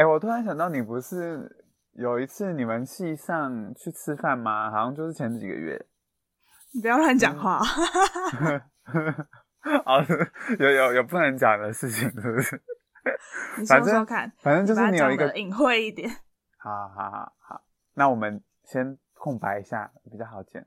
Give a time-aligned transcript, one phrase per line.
[0.00, 1.46] 哎、我突然想到，你不是
[1.92, 4.70] 有一次你们系上去吃饭吗？
[4.70, 5.78] 好像就是前几个月。
[6.72, 7.58] 你不要乱讲话。
[9.84, 10.02] 哦，
[10.58, 12.62] 有有有不能讲的事情，是不是？
[13.60, 16.08] 你反正说说看，反正就是你有一个隐晦一点。
[16.56, 17.62] 好好好好，
[17.92, 20.66] 那我们先空白一下，比较好剪。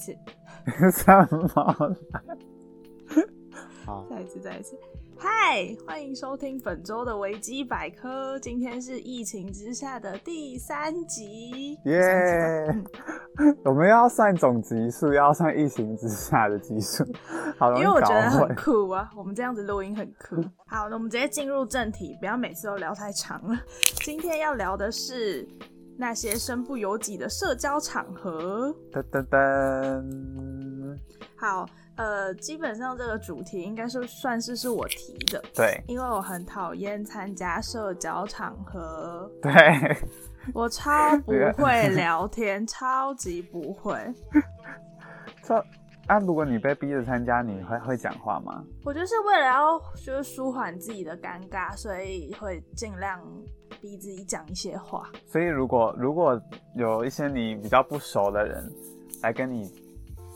[0.00, 0.16] 次，
[0.90, 1.12] 什
[1.54, 1.96] 么？
[3.84, 4.76] 好，再一次，再一次。
[5.22, 8.38] 嗨，欢迎收听本周的维基百科。
[8.38, 11.78] 今天是疫情之下的第三集。
[11.84, 11.94] 耶、
[13.64, 17.04] 我们要算总集数，要算疫情之下的集数，
[17.58, 18.54] 好因为我觉得很。
[18.54, 20.42] 酷啊，我们这样子录音很酷。
[20.66, 23.54] 好，那我们直接进入正题，不要每次都聊太长了。
[24.02, 25.46] 今天要聊的是
[26.00, 28.74] 那些身不由己的社交场合。
[28.90, 30.98] 噔噔噔，
[31.36, 35.78] 好，呃，基本上这个主题应该是算是是我提的，对。
[35.86, 39.52] 因为我很讨厌参加社交场合，对，
[40.54, 43.94] 我超不会 聊天，超级不会。
[45.44, 45.62] 这
[46.10, 48.64] 啊，如果你被逼着参加，你会会讲话吗？
[48.84, 53.20] 我就是为了要就是舒缓自己的尴尬，所以会尽量
[53.80, 55.08] 逼自己讲一些话。
[55.28, 56.36] 所以如果如果
[56.74, 58.68] 有一些你比较不熟的人
[59.22, 59.72] 来跟你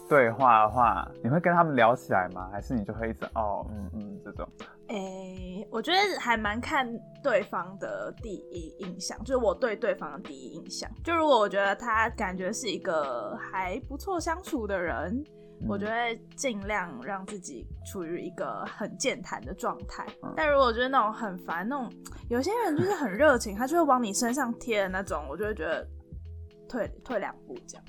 [0.08, 2.48] 对话的话，你会跟他们聊起来吗？
[2.52, 4.48] 还是你就会一直哦嗯嗯这种？
[4.88, 6.86] 诶、我觉得还蛮看
[7.20, 10.88] 对方的第一印象，就是我对对方的第一印象。
[11.02, 15.24] 就如果我觉得他感觉是一个还不错相处的人，嗯
[15.66, 20.06] 我就会尽量让自己处于一个很健谈的状态。
[20.22, 21.90] 嗯但如果就是那种很烦那种，
[22.28, 25.86] 有些人就是很热情，他就会往你身上贴的那种，我就会觉得
[26.68, 27.84] 退退两步这样。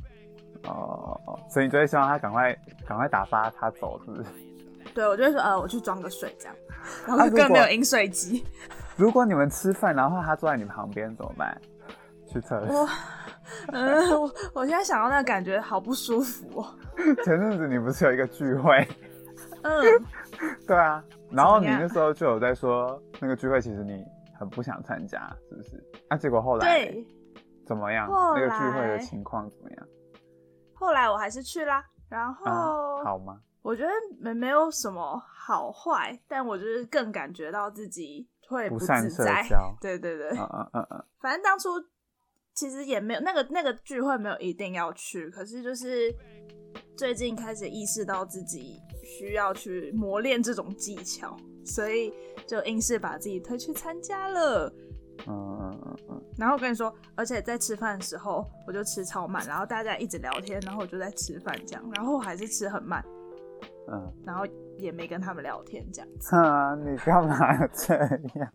[0.63, 2.53] 哦哦，所以你就会希望他赶快
[2.87, 4.29] 赶快打发他走，是不是？
[4.95, 6.55] 对，我就会说呃，我去装个水这样，
[7.07, 8.45] 然后更没有饮水机。
[8.95, 11.59] 如果你们吃饭，然后他坐在你旁边怎么办？
[12.27, 12.87] 去厕所。
[13.67, 16.75] 我，嗯，我我现在想到那感觉好不舒服哦。
[17.23, 18.87] 前阵子你不是有一个聚会？
[19.63, 19.83] 嗯，
[20.67, 24.03] 对啊，然后你那时候就有在说那个聚会，其实你
[24.37, 25.19] 很不想参加，
[25.49, 25.83] 是不是？
[26.09, 27.05] 啊，结果后来对，
[27.65, 28.07] 怎么样？
[28.07, 29.87] 后那个聚会的情况怎么样？
[30.73, 31.83] 后来我还是去啦。
[32.07, 33.39] 然后、啊，好吗？
[33.63, 33.89] 我觉得
[34.19, 39.43] 没没有什么好坏，但我就是更感觉到自己会不善社自在。
[39.49, 41.69] 交对对对，嗯嗯嗯嗯，反正当初
[42.55, 46.13] 其实也没有那个那个聚会没有一定要去，可是就是
[46.95, 52.13] 最近开始意识到自己需要去磨练这种技巧，所以
[52.47, 54.73] 就硬是把自己推去参加了。
[55.27, 63.03] 嗯嗯嗯嗯，然后我跟你说，而且在吃饭的时候，我就吃超慢，然后大家一直聊天，然后我就在吃饭这样，然后我还是吃很慢，
[63.91, 64.45] 嗯，然后
[64.77, 66.09] 也没跟他们聊天这样。
[66.29, 68.51] 哼，你干嘛这样？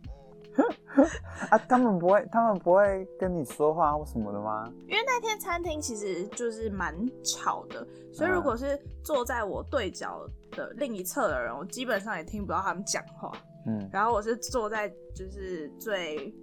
[1.51, 4.71] 啊，他们不会，他们不会跟你说话或什么的吗？
[4.87, 13.31] 因为那天餐厅其实就是蛮吵的，所以如果是坐在我对角的另一侧的人，我基本上也听不到他们讲话。
[13.67, 16.35] 嗯然后我是坐在就是最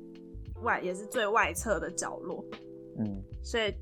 [0.62, 2.46] 外也是最外侧的角落，
[3.00, 3.74] 嗯，所以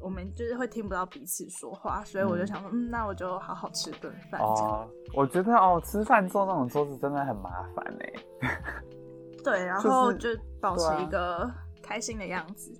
[0.00, 4.40] 我们就是会听不到彼此说话，所以我就想说，嗯，那我就好好吃顿饭。
[4.40, 8.12] 哦，我觉得哦，吃饭坐那种桌子真的很麻烦哎。
[9.44, 10.30] 对，然后就
[10.60, 11.48] 保持一个
[11.82, 12.72] 开心的样子。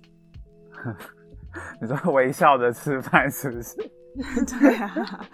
[1.79, 3.75] 你说微笑着吃饭是不是？
[4.59, 5.25] 对啊，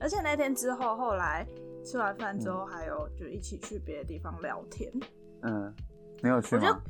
[0.00, 1.46] 而且那天之后，后来
[1.84, 4.90] 吃完饭之后，还有就一起去别的地方聊天。
[5.42, 5.74] 嗯，
[6.22, 6.80] 没有去我觉得吗？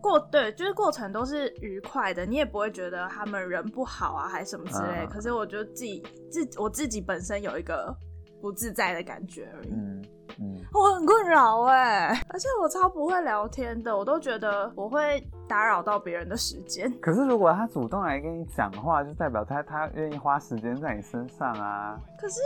[0.00, 5.04] 过对，就是过程都是愉快的，你也不会觉得他们人不好啊，还是什么之类。
[5.04, 7.94] 嗯可是我觉得自己自我自己本身有一个
[8.44, 9.68] 不自在的感觉而已。
[9.72, 10.04] 嗯
[10.38, 16.92] 嗯，我很困扰哎，而且我超不会聊天的，我都觉得我会打扰到别人的时间。
[17.00, 21.98] 可是如果他主动来跟你讲话，就代表他他愿意花时间在你身上啊。
[22.18, 22.38] 可是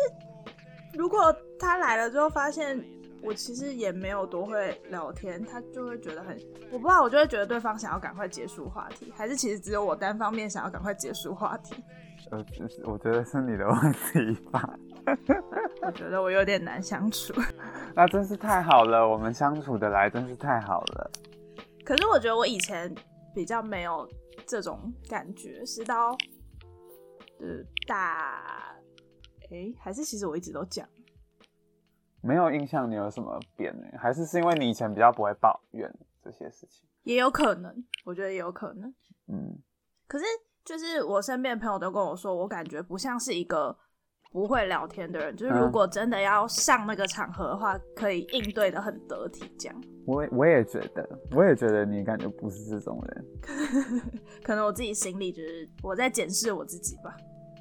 [0.94, 2.80] 如果他来了之后发现
[3.24, 6.38] 我其实也没有多会聊天，他就会觉得很，
[6.70, 11.82] 我不知道，我就会觉得对方想要赶快结束话题，还是其实只有我单方面想要赶快结束话题。
[12.30, 12.44] 呃，
[12.84, 14.78] 我觉得是你的问题吧。
[15.82, 17.32] 我觉得我有点难相处。
[17.94, 21.10] 那真是太好了，我们相处的来真是太好了。
[21.84, 22.94] 可是我觉得我以前
[23.34, 24.08] 比较没有
[24.46, 26.10] 这种感觉，是到
[27.40, 28.76] 呃大，
[29.50, 30.86] 哎，还是其实我一直都讲。
[32.20, 33.86] 没有印象，你有什么变呢？
[33.98, 36.86] 还是是因为你以前比较不会抱怨这些事情？
[37.04, 38.92] 也有可能，我觉得也有可能。
[39.28, 39.56] 嗯，
[40.06, 40.24] 可是
[40.64, 43.78] 就是我身边的朋友都跟我说，我感觉不像是一个
[44.30, 45.34] 不会聊天的人。
[45.36, 49.50] 就是如果真的要上那个场合的话，可以应对的很得体。
[49.58, 53.24] 这样， 我我也觉得，我也觉得你感觉不是这种人。
[54.42, 57.16] 可能我自己心里就是我在检视我自己吧。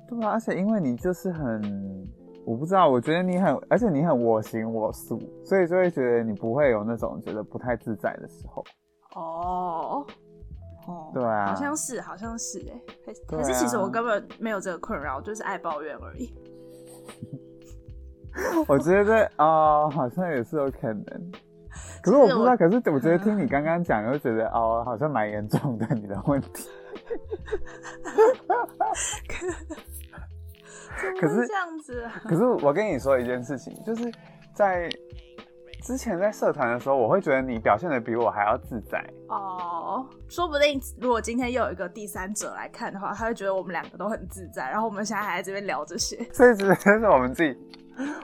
[0.08, 2.08] 对啊，而且因为你就是很。
[2.46, 8.64] 我不知道，我觉得你很，而且你很我行我素，所以就会觉得你不会有那种觉得不太自在的时候。
[9.16, 10.08] 哦，
[10.88, 12.60] 哦，对啊，好像是，好像是，
[13.06, 16.34] 哎，可是其实我根本没有这个困扰，就是爱抱怨而已。
[18.68, 21.32] 我觉得哦，好像也是有可能，
[22.04, 26.50] 可是我不知道，可是我觉得听你刚刚讲，又觉得哦，好像蛮严重的你的问题。
[31.20, 34.12] 可是这样子，可是我跟你说一件事情，就是
[34.54, 34.90] 在
[35.88, 40.06] 之前在社团的时候，我会觉得你表现的比我还要自在哦。
[40.28, 47.58] 说不定如果今天又有一个第三者来看的话，他会觉得我们两个都很自在，然后我们现在还在这边聊这些，所以这是我们自己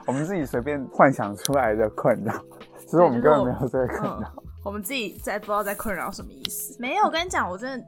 [0.06, 2.34] 我们自己随便幻想出来的困扰，
[2.80, 4.30] 其实我们根本没有这个困扰，
[4.62, 6.76] 我们自己在不知道在困扰什么意思。
[6.78, 7.86] 没有，我跟你讲，我真的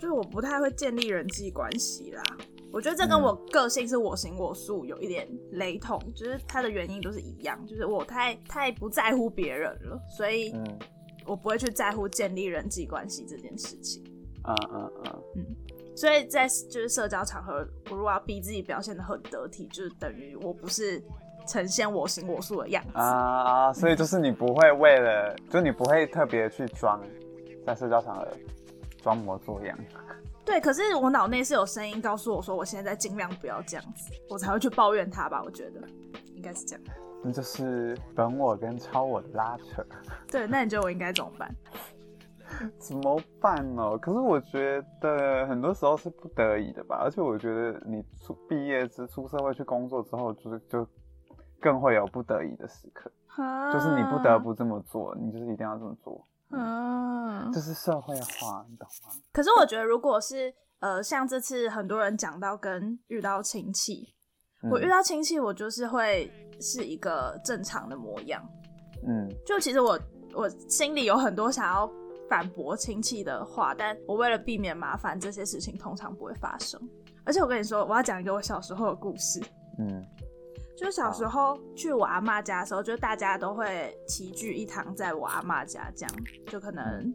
[0.00, 2.22] 就是我不太会建立人际关系啦。
[2.76, 10.54] 我觉得这跟我个性是我行我素有一点雷同，就是它的原因都是一样，就是我太太不在乎别人了，所以
[11.24, 14.04] 我不会去在乎建立人际关系这件事情。
[14.44, 15.46] 嗯嗯嗯嗯，
[15.96, 21.02] 所以在就是社交场合，我如果要逼自己表现的很得体，就是等于我不是
[21.48, 23.72] 呈现我行我素的样子啊啊！
[23.72, 27.02] 所以就是你不会为了，就你不会特别去装，
[27.64, 28.28] 在社交场合
[29.02, 29.78] 装模作样。
[30.46, 35.42] 对，可是我脑内是有声音告诉我说，我现在尽量不要这样子，我才会去抱怨他吧。
[35.44, 35.80] 我觉得
[36.36, 36.84] 应该是这样。
[37.24, 39.84] 那就是本我跟超我的拉扯。
[40.30, 41.52] 对，那你觉得我应该怎么办？
[42.78, 43.98] 怎么办呢？
[43.98, 47.02] 可是我觉得很多时候是不得已的吧。
[47.02, 50.86] 而且我觉得你出毕业之出社会去工作之后，就是就
[51.60, 53.10] 更会有不得已的时刻，
[53.72, 56.24] 就是你不得不这么做，你就是一定要这么做。
[56.50, 59.12] 嗯，这是社会化，你懂吗？
[59.32, 64.14] 可是我觉得，如果是呃，像这次很多人讲到跟遇到亲戚，
[64.70, 68.42] 我遇到亲戚，我就是会是一个正常的模样。
[69.06, 69.98] 嗯，就其实我
[70.34, 71.90] 我心里有很多想要
[72.28, 76.80] 反驳亲戚的话，但我为了避免麻烦，这些事情通常不会发生。
[77.24, 79.42] 而且我跟你说，我要讲一个我小时候的故事。
[79.78, 80.06] 嗯。
[80.76, 86.14] 就小时候去我阿妈家的时候，就大家都会齐聚一堂，在我阿妈家这样，
[86.46, 87.14] 就可能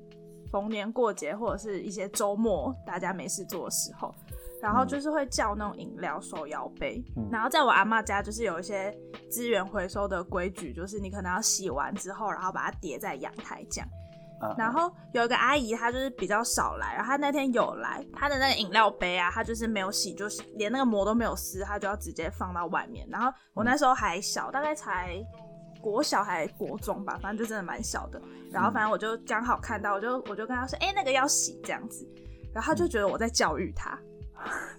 [0.51, 4.13] 逢年过节或者是一些周末，大家没事做的时候，
[4.61, 8.91] 然后就是会叫那种饮料手摇杯，然后在我阿妈家就是有一些
[9.29, 13.87] 资源回收的规矩，就是你可能要洗完之后，然后把它叠在阳台这样。
[14.57, 23.07] 然后有一个阿姨，她就是比较少来，然后她那天有来，她的那个饮料杯啊，她就是没有洗，就是连那个膜都没有撕，她就要直接放到外面。
[23.09, 25.15] 然后我那时候还小，大概才
[25.81, 28.21] 国小还国中吧，反正就真的蛮小的。
[28.51, 32.07] 然后反正我就刚好看到，我就我就跟她说，哎，那个要洗这样子。
[32.53, 33.97] 然后她就觉得我在教育她，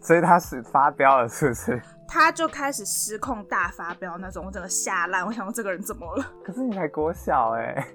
[0.00, 1.82] 所以她是发飙了，是不是？
[2.06, 5.24] 她就开始失控大发飙那种，我整个吓烂。
[5.24, 6.26] 我想说这个人怎么了？
[6.44, 7.86] 可是你才国小哎。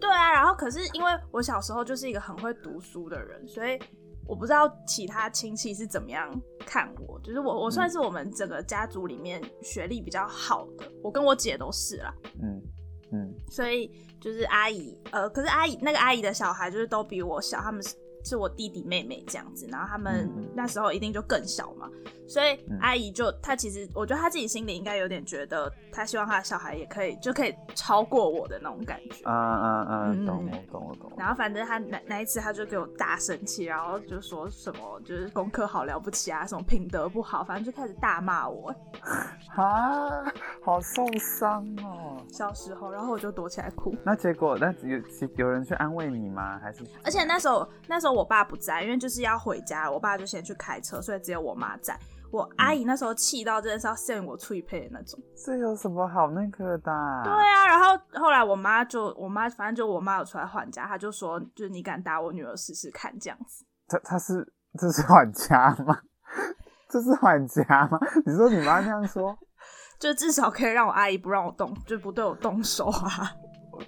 [0.00, 3.78] 对啊，然后可是因为我小时候就是一个很会读书的人，所以
[4.26, 6.30] 我不知道其他亲戚是怎么样
[6.66, 7.18] 看我。
[7.20, 12.14] 就是我，我算是我们整个家族里面学历比较好的，我跟我姐都是啦。
[12.42, 12.62] 嗯
[13.10, 13.90] 嗯，所以
[14.20, 17.82] 就是阿姨，呃，可是阿姨那个阿姨的小孩就是都比我小，他们
[18.28, 18.38] 是。
[18.38, 21.90] 我弟弟妹妹这样子，然后他们那时候一定就更小嘛，
[22.28, 29.24] 所以阿姨就她其实我觉得她自己心里应该有点觉得，她希望她的小孩也可以就可以超过我的那种感觉。
[29.24, 30.14] 啊啊啊！
[30.24, 31.12] 懂我懂我懂。
[31.18, 38.72] 然后反正她那那一次她就给我大生气，然后就说什么就是功课好了不起啊，什么品德不好，反正就开始大骂我。
[39.56, 40.32] 啊，
[40.62, 42.22] 好受伤哦！
[42.30, 43.92] 小时候，然后我就躲起来哭。
[44.04, 46.56] 那结果那有有人去安慰你吗？
[46.62, 46.84] 还是？
[47.02, 48.17] 而且那时候那时候。
[48.18, 51.96] 我爸不在，因为就是要回家，我爸就先去开车，所以只有我妈在。
[52.30, 55.18] 我阿姨那时候气到真的是要扇我脆配的那种。
[55.46, 56.92] 这有什么好那个的？
[57.24, 63.64] 对啊，然后后来我妈就我妈反正就我妈有出来还家，她就说就是你敢打我女儿试试看这样子。
[63.86, 64.46] 她她是
[64.78, 65.96] 这是还家吗？
[66.90, 67.98] 这是还家吗？
[68.26, 69.34] 你说你妈那样说，
[69.98, 73.32] 就至少可以让我阿姨不让我动，就不对我动手啊。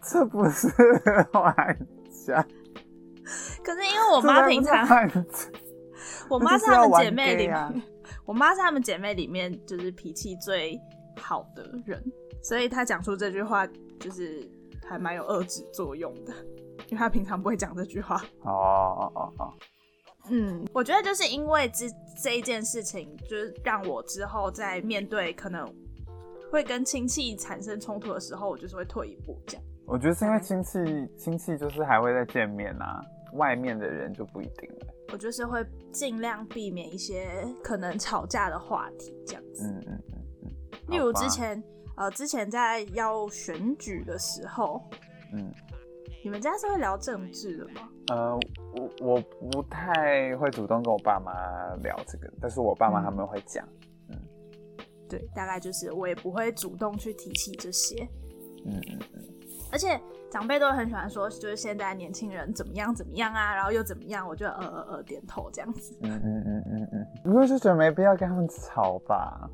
[0.02, 0.68] 这不是
[1.32, 1.76] 还
[2.24, 2.46] 价。
[3.64, 4.86] 可是因为我妈平常，
[6.28, 7.82] 我妈是她们姐妹里面，
[8.26, 10.80] 我妈是她们姐妹里面就是脾气最
[11.16, 12.02] 好的人，
[12.42, 13.66] 所以她讲出这句话
[13.98, 14.48] 就是
[14.86, 16.32] 还蛮有遏制作用的，
[16.88, 18.16] 因为她平常不会讲这句话。
[18.42, 19.54] 哦哦哦哦。
[20.28, 21.86] 嗯，我觉得就是因为这
[22.22, 25.66] 这一件事情，就是让我之后在面对可能
[26.52, 29.64] 会跟亲戚产生冲突的时候，我就是会退一步这样。
[29.86, 30.78] 我觉得是因为亲戚
[31.16, 33.00] 亲戚就是还会再见面啊，
[33.32, 34.86] 外面的人就不一定了。
[35.12, 39.64] 我就是会尽量避免一些可能吵架的话题这样子。
[39.64, 40.52] 嗯嗯嗯嗯。
[40.88, 41.62] 例如之前
[41.96, 44.82] 呃之前在要选举的时候，
[45.34, 45.52] 嗯，
[46.22, 47.88] 你们家是会聊政治的吗？
[48.08, 48.38] 呃，
[48.74, 49.20] 我我
[49.50, 51.32] 不太会主动跟我爸妈
[51.82, 53.68] 聊这个，但是我爸妈他们会讲。
[54.08, 54.16] 嗯，
[55.08, 58.08] 对，大概就是我也不会主动去提起这些。
[58.64, 59.24] 嗯嗯嗯。
[59.72, 65.96] 而且长辈都很喜欢说，就是现在年轻人怎么样怎么样啊，然后又怎么样，我就呃呃呃点头这样子。
[66.02, 67.06] 嗯嗯嗯嗯嗯。
[67.24, 69.50] 不过就觉得没必要跟他们吵吧。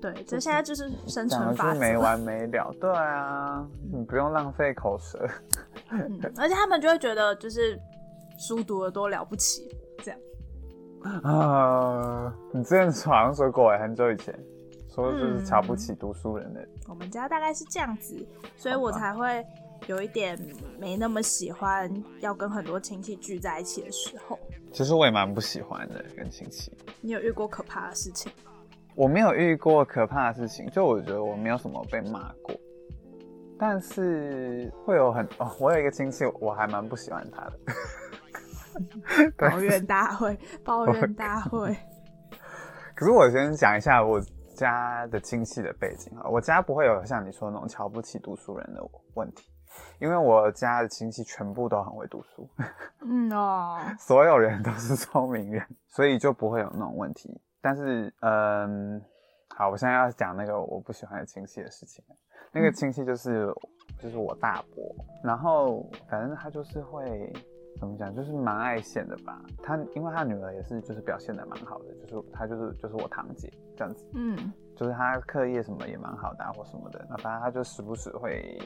[0.00, 2.74] 对，这现在就是生存法没完没了。
[2.80, 5.26] 对啊，你不用浪费口舌。
[5.90, 7.78] 嗯，而且他们就会觉得就是
[8.38, 9.68] 书读的多了不起
[10.02, 10.20] 这样。
[11.22, 14.38] 啊，你之前好像说过哎，很久以前。
[14.92, 19.46] 说就是瞧不起读书人的，我们家大概是这样子，所以我才会
[19.86, 20.38] 有一点
[20.78, 24.38] 没那么喜欢要跟很多亲戚聚在一起的时候。
[24.72, 26.72] 其实我也蛮不喜欢的，跟亲戚。
[27.00, 28.52] 你有遇过可怕的事情吗？
[28.94, 32.54] 我没有遇过可怕的事情，就我觉得我没有什么被骂过，
[33.58, 37.58] 但是会有很哦，我有一个亲戚，我还蛮不喜欢他的。
[39.50, 41.76] 抱怨大会，抱怨大会。
[42.94, 44.20] 可是我先讲一下我。
[44.52, 48.82] 家的亲戚的背景啊，我家不会有像你说那种瞧不起读书人的
[49.14, 49.49] 问题，
[49.98, 52.48] 因为我家的亲戚全部都很会读书，
[53.02, 57.40] 嗯哦， 所有人都是聪明人，所以就不会有那种问题。
[57.60, 59.02] 但是，嗯，
[59.56, 62.04] 好，我现在要讲那个我不喜欢的亲戚的事情。
[62.52, 63.46] 那个亲戚就是
[63.98, 67.32] 就是我大伯，然后反正他就是会。
[67.78, 69.40] 怎么讲，就是蛮爱现的吧。
[69.62, 74.06] 他因为他女儿也是，就是表现的蛮好的，就是他就是就是我堂姐这样子。
[74.12, 77.06] 嗯，就是他课业什么也蛮好的或什么的。
[77.08, 78.60] 那反正他就时不时会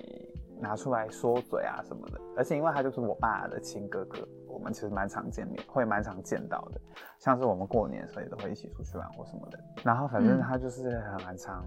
[0.61, 2.21] 拿出来说嘴啊什么的。
[2.37, 6.81] 而且因为他就是我爸的亲哥哥，我们其实蛮常见面，会蛮常见到的。
[7.19, 9.59] 像是我们过年的时候也都会一起出去玩或什么的。
[9.83, 11.65] 然后反正他就是很蛮常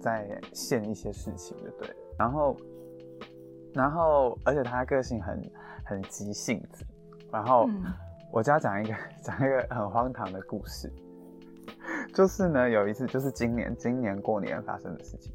[0.00, 1.96] 在现一些事情，对不对？
[2.18, 2.56] 然后。
[3.74, 5.38] 然后，而且他个性很
[5.84, 6.82] 很急性子。
[7.30, 7.68] 然后，
[8.32, 10.90] 我就要讲一个 讲一个很荒唐的故事，
[12.14, 15.30] 就是呢，有一次就是今年今年过年发生的事情。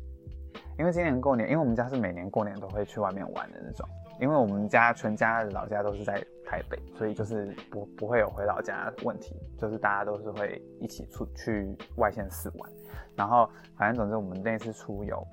[0.81, 3.88] 因为今年过年，因为我们家是每年过年都会去外面玩的那种。
[4.19, 12.71] 因为我们家全家的老家都是在台北，所以就是不不会有回老家问题，就是大家都是会一起出去外县市玩。
[13.15, 13.47] 然后，
[13.77, 15.23] 反正总之我们那次出游。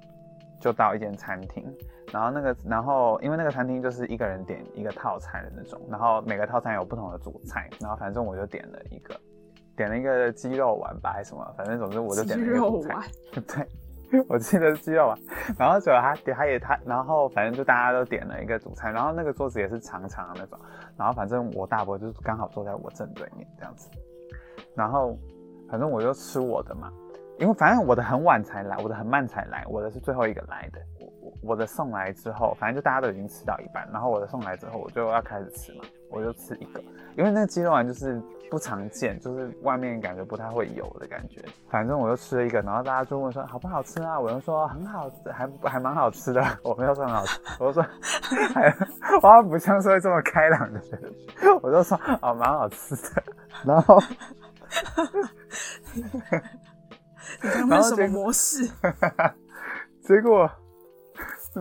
[0.60, 1.64] 就到一间餐厅，
[2.12, 9.14] 然后那个，然后因为那个餐厅就是一个人点一个套餐的那种，然后每个套餐有不同的主菜，然后反正我就点了一个，
[9.76, 13.08] 点了一个鸡肉丸吧还是什么，反正总之我就点了一个主菜。
[13.32, 13.68] 对，
[14.28, 15.18] 我记得是鸡肉丸，
[15.58, 20.58] 然后结果他点他也他，然后反正就大家都点了一个主菜，然后那个桌子也是长长的那种，
[20.96, 23.88] 然后反正我大伯就是刚好坐在我正对面这样子，
[24.74, 25.16] 然后
[25.70, 26.92] 反正我就吃我的嘛。
[27.38, 30.80] 因为反正我的很晚才来，我的很慢才来，我的是最后一个来的。
[30.98, 36.82] 我我的送来之后，反正就大家都已经吃到一半，然后我的送来之后，我就要开始吃嘛，我就吃一个。
[37.16, 41.44] 因为那个鸡肉丸就是不常见，就是外面感觉不太会有的感觉。
[41.70, 44.18] 反正我就吃了一个，然后大家就问说好不好吃啊？
[44.18, 46.44] 我就说很好吃，还还蛮好吃的。
[46.62, 47.82] 我没有说很好吃，我就说
[48.54, 48.74] 还
[49.22, 51.14] 我不像是会这么开朗的人，
[51.62, 53.22] 我就说哦蛮好吃的，
[53.64, 53.98] 然后。
[57.40, 58.66] 然后什么模式？
[60.02, 60.50] 结果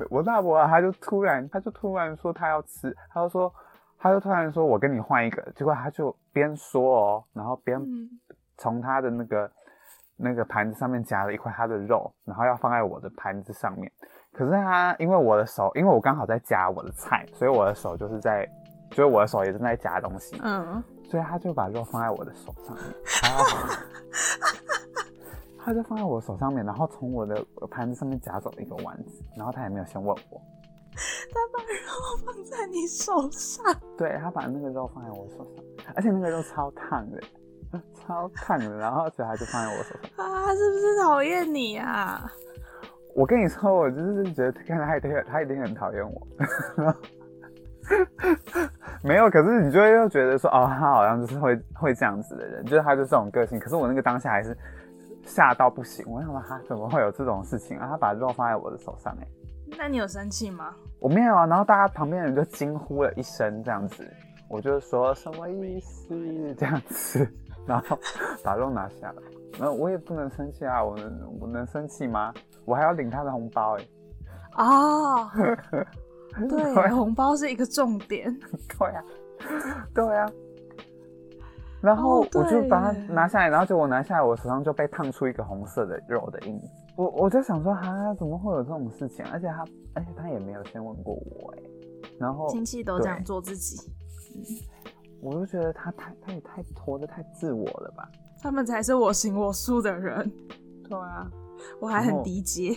[0.10, 3.54] 我大伯啊，他就突然，他就突然说他要吃，他就说，
[4.00, 5.42] 他就突然说我跟你换一个。
[5.56, 7.82] 结果他就边说哦，然后边
[8.58, 9.52] 从他的那个
[10.16, 13.92] 那个盘子上面夹了一块他的肉，然后要放在我的盘子上面。
[14.34, 18.48] 可是他因为我的手，因为我刚好在夹我的菜，所以我的手就是在，
[18.92, 20.40] 就是我的手也正在夹东西。
[20.44, 22.86] 嗯，所以他就把肉放在我的手上面。
[25.60, 30.42] 他就放在我手上面，然后从我的盘子上面夹走了一个丸子，然后他也没有先问我。
[31.32, 33.64] 他把肉放在你手上，
[33.98, 37.22] 对他把那个肉放在我手上，而且那个肉超烫的，
[37.94, 40.26] 超烫的，然后所以他就放在我手上。
[40.26, 42.30] 啊，他是不是讨厌你啊？
[43.16, 46.28] 我跟你说，我就是觉得看他一定他一定很讨厌我。
[49.04, 53.60] 没有，可是你就会又觉得说，哦，他好像就是会会这样子的人，就是他就这种个性。
[53.60, 54.56] 可是我那个当下还是
[55.24, 57.88] 吓到不行，我想说他怎么会有这种事情啊？
[57.90, 59.28] 他把肉放在我的手上哎。
[59.78, 60.76] 那你有生气吗？
[61.00, 64.06] 我没有啊，然后大家旁边人就惊呼了一声，这样子，
[64.50, 67.28] 我就说什么意思这样子，
[67.68, 67.98] 然后
[68.44, 69.22] 把肉拿下来。
[69.60, 72.34] 那我也不能生气啊，我能我能生气吗？
[72.66, 73.88] 我还要领他的红包哎。
[74.58, 75.30] 哦，
[76.50, 78.32] 对，红包是一个重点。
[78.78, 79.04] 对呀，
[79.94, 80.30] 对呀。
[81.80, 86.68] 然后我就把它拿下来，然后就我拿下来，我手上就被烫出一个红色的肉的印子。
[86.98, 89.24] 我我就想说，哈，怎么会有这种事情？
[89.28, 89.64] 而且他，
[89.94, 91.62] 而且他也没有先问过我，哎，
[92.20, 93.78] 然后亲戚都这样做自己，
[95.22, 98.10] 我就觉得他太，他也太活得太自我了吧？
[98.42, 100.30] 他们才是我行我素的人。
[100.90, 101.30] 对啊，
[101.80, 102.74] 我还很低阶，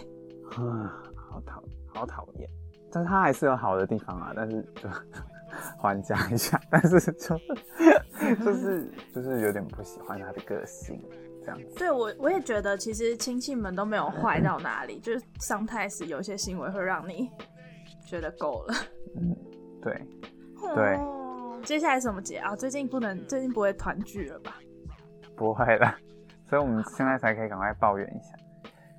[0.57, 2.49] 啊，好讨好讨厌。
[2.93, 4.89] 但是他还是有好的地方啊，但是就
[5.81, 7.39] 还价一下，但是就
[8.45, 11.01] 就是就是有点不喜欢他的个性。
[11.77, 17.31] 对我，我也觉得其实亲戚们都没有坏到哪里，就是上太时有些行为会让你
[18.07, 18.75] 觉得够了。
[19.17, 19.37] 嗯，
[19.83, 20.07] 对，
[20.75, 20.99] 对。
[21.65, 22.57] 接下来什么节啊？
[22.57, 24.59] 最近不能，最近不会团聚了吧？
[25.37, 25.95] 不会了，
[26.49, 28.35] 所以我们现在才可以赶快抱怨一下。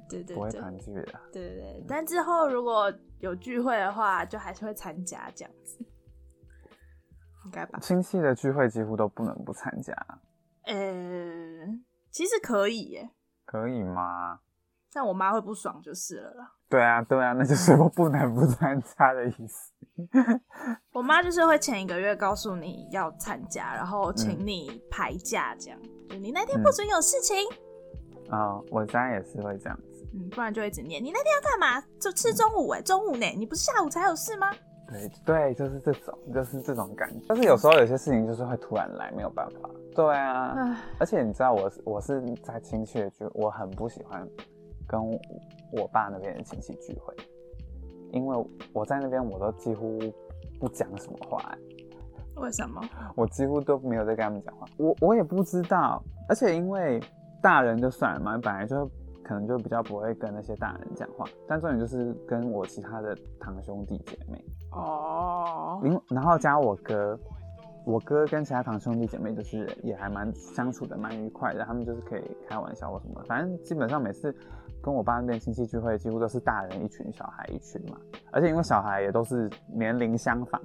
[0.08, 1.22] 对对，不会团聚了。
[1.34, 5.80] 对对对，但之后如果有聚会的话，就还是会参加这样子，
[7.46, 7.80] 应该吧？
[7.80, 9.94] 亲戚的聚会几乎都不能不参加。
[10.66, 10.76] 呃。
[12.12, 13.10] 其实可以耶，
[13.46, 14.40] 可以吗？
[14.94, 16.52] 但我妈会不爽就是了啦。
[16.70, 19.72] 对啊，对啊，那就是我不能不参加的意思。
[20.92, 27.38] 我妈就是会前一个月告诉你要参加，然后请你排假，这样就你那天不准有事情。
[28.30, 31.82] 啊，我家也是会这样子，嗯，不然就一直念你那天要干嘛？
[32.00, 33.26] 就吃中午哎，中午呢？
[33.38, 34.52] 你不是下午才有事吗？
[34.92, 37.26] 对对，就是这种，就是这种感觉。
[37.28, 39.70] 但是有时候有些事情就是会突然来，没有办法。
[39.96, 44.28] 对啊，而且你知道，我我是在亲戚聚，我很不喜欢
[44.88, 45.02] 跟
[45.72, 47.16] 我爸那边的亲戚聚会，
[48.12, 49.98] 因为我在那边我都几乎
[50.60, 51.58] 不讲什么话。
[52.36, 52.82] 为什么？
[53.16, 54.66] 我几乎都没有在跟他们讲话。
[54.78, 57.02] 我我也不知道，而且因为
[57.42, 58.90] 大人就算了嘛，本来就。
[59.24, 67.20] 可能就比较不会跟那些大人讲话，但重点就是跟我其他的堂兄弟姐妹哦，然后加我哥，
[67.86, 74.36] 我哥跟其他堂兄弟姐妹就是也还蛮相处的蛮愉快的，他们就是可以开玩笑或什么，反正基本上每次。
[74.84, 77.96] 跟我爸那边亲戚聚会，几乎都是大人一群，小孩一群嘛。
[78.32, 80.60] 而且因为小孩也都是年龄相仿，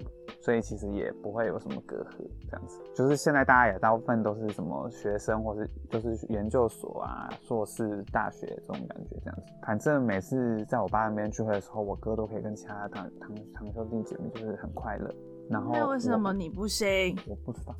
[0.47, 2.19] 所以其实也不会有什么隔阂。
[2.49, 9.17] 这样子，就是现在大家也大部分都是什么学生，或是就是研究所啊、硕士、大学这种感觉。
[9.25, 15.13] 这样子，反正每次在我爸那边聚会的时候，我哥都可以跟其他堂堂堂兄弟姐妹就是很快乐。
[15.51, 17.19] 然后那为什么你不行？
[17.27, 17.75] 我不知道，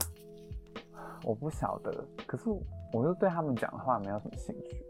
[1.23, 2.05] 我不晓得。
[2.27, 2.51] 可是
[2.93, 4.85] 我就对他们讲的话没有什么兴趣。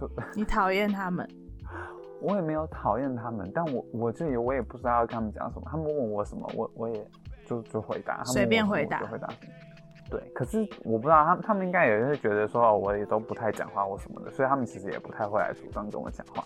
[0.00, 1.24] 就你讨厌他们，
[2.24, 5.66] 我也没有讨厌他们，但我我这里我也不知道要跟他们讲什么。
[5.70, 7.06] 他们问我什么，我我也
[7.46, 9.28] 就就回答，随便回答，回答。
[10.10, 16.44] 对，可是我不知道他他们应该也是觉得说我也都不太讲话或什么的，所以他们其实也不太会来主动跟我讲话。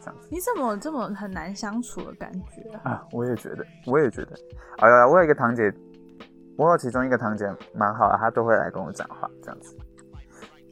[0.00, 3.04] 这样子，你怎么这么很难相处的感觉啊？
[3.12, 4.32] 我也觉得，我也觉得。
[4.78, 5.72] 哎呀，我有一个堂姐，
[6.56, 9.76] 我有其中一个堂姐蛮好的，她都会来跟我讲话，这样子。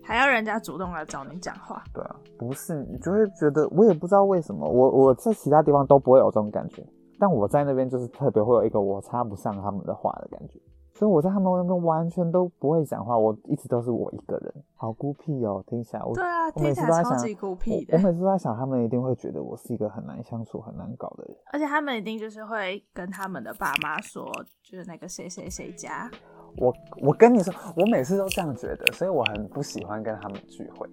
[0.04, 1.82] 还要人家主动来找你讲话？
[1.92, 6.86] 对啊，不是你就会觉得，我也不知道为什么，我我在其他地方都不会有这种感觉，
[7.18, 10.60] 但我在那边就是特别会有一个我插不上他们的话的感觉，
[10.92, 17.96] 所以我在他们那边完全都不会讲话，我一直都是我一个人，好孤僻哦，听起来我对啊，听起来超级孤僻的。
[17.96, 24.30] 我每次都在想，他们一定会觉得我是一个很难相处、很难搞的人，而且他们一定就是会跟他们的爸妈说，
[24.62, 26.10] 就是那个谁谁谁家。
[26.56, 30.88] 我我跟你说，我每次都这样觉得，所以我很不喜欢跟他们聚会。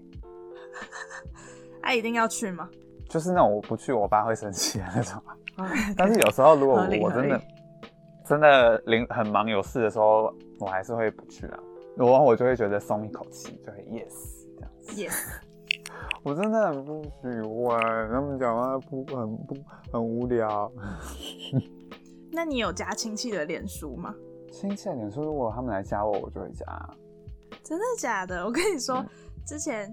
[1.82, 2.69] 他 一定要去吗？
[3.10, 5.21] 就是那种我不去，我爸会生气的那种。
[5.97, 7.41] 但是有时候如果我真的
[8.26, 11.60] 真的临很忙有事的时候，我还是会不去啊。
[11.97, 14.13] 然后我就会觉得松一口气，就会 yes
[14.56, 14.95] 这样子。
[14.95, 15.41] yes。
[16.24, 19.56] 我真的很不喜欢他们讲话，不很不
[19.91, 20.71] 很无聊。
[22.32, 24.15] 那你有加亲戚的脸书吗？
[24.52, 26.66] 亲戚脸书，如果他们来加我，我就会加。
[27.64, 28.44] 真的假的？
[28.46, 29.04] 我跟你说，
[29.46, 29.92] 之前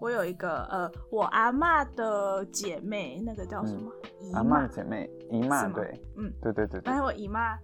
[0.00, 3.90] 我有一个呃，我阿嬷的姐妹，那个叫什么？
[4.20, 6.82] 姨阿妈的姐妹，姨妈，对，嗯，对对对對。
[6.84, 7.58] 但是我姨妈，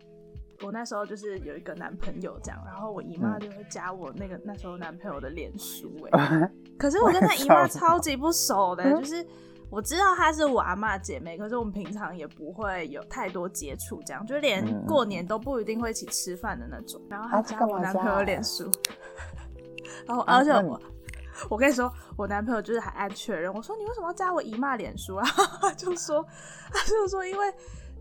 [0.63, 9.27] 我那时候就是有一个男朋友这样，然后我姨妈嗯就会加我那个那时候男朋友的脸书哎、 可是我跟他姨妈超级不熟的、嗯 就是
[9.71, 17.01] 我知道她是我阿妈姐妹，可是我们平常也不会有太多接触，这样就连嗯过年都不一定会一起吃饭的那种。
[17.09, 18.71] 然后她啊加我男朋友脸书，
[20.07, 20.81] 然后而且我。
[21.51, 23.53] 我跟你说，我男朋友就是还按确认。
[23.53, 25.27] 我说你为什么要加我姨妈脸书啊？
[25.61, 26.25] 他就说，
[26.73, 27.53] 他就说，因为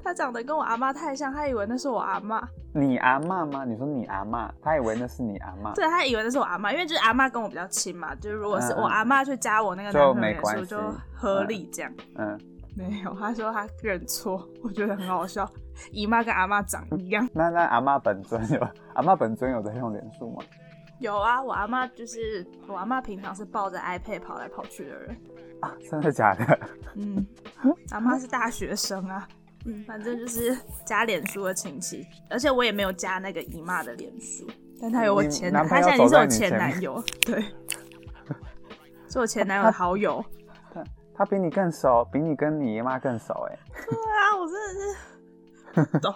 [0.04, 2.46] 他长得跟我阿妈太像，他以为那是我阿妈。
[2.74, 3.64] 你阿妈吗？
[3.66, 8.14] 你说你阿妈，他以为那是你阿妈， 对他以为那是我阿妈，因为就是阿妈跟我比较亲嘛。
[8.16, 10.78] 就是如果是我阿妈去加我那个就男朋友脸书，就
[11.16, 11.92] 合理这样。
[12.18, 12.38] 嗯，
[12.76, 15.50] 没有，他说他认错，我觉得很好笑。
[15.92, 17.28] 姨妈跟阿妈长一样。
[17.34, 20.44] 那那阿妈本尊有阿妈本尊有在用脸书吗？
[21.00, 25.18] 有啊，我阿妈就是我阿妈，平常是抱着 iPad 跑来跑去的人。
[25.62, 26.60] 啊，真的假的？
[26.96, 27.26] 嗯，
[27.92, 29.28] 阿妈是大学生啊。
[29.66, 34.46] 嗯，反正就是加脸书的亲戚，而且我也没有加那个姨妈的脸书，
[34.82, 37.42] 但他有我前男朋友她现在已经 是我前男友，对，
[39.10, 40.24] 是我前男友的好友。
[41.16, 43.60] 他比你更熟，比你跟你姨妈更熟哎。
[43.86, 46.12] 对啊，我真的是不懂，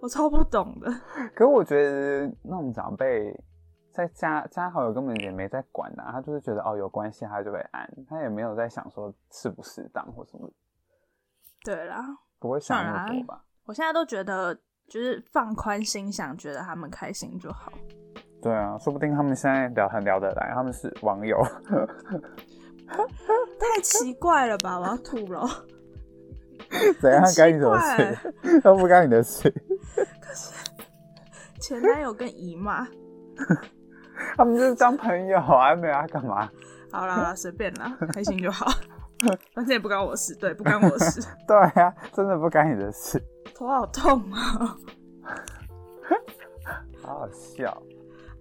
[0.00, 0.90] 我超不懂的。
[1.34, 3.38] 可我觉得那种长辈
[3.92, 10.50] 在加加好友根本也没在管啊，他就是觉得哦有关系他就会按，他也没有在想说适不适当或什么，
[11.62, 12.02] 对啦，
[12.38, 13.42] 不会想那么多吧？
[13.64, 14.54] 我现在都觉得
[14.88, 17.72] 就是放宽心想，觉得他们开心就好。
[18.42, 21.42] 对啊，说不定他们现在聊很聊得来，他们是网友。
[23.58, 24.78] 太奇怪了吧！
[24.78, 25.44] 我要吐了。
[27.00, 28.60] 怎样干你什么怪事？
[28.62, 29.50] 都不干你的事。
[30.20, 30.52] 可是
[31.60, 32.86] 前男友跟姨妈，
[34.36, 36.48] 他们就是当朋友啊，没有要干嘛？
[36.92, 38.66] 好啦好啦，随便啦，开心就好。
[39.54, 41.20] 反正也不关我事，对，不关我事。
[41.46, 43.22] 对啊，真的不干你的事，
[43.54, 44.76] 头好痛啊！
[47.02, 47.82] 好好笑。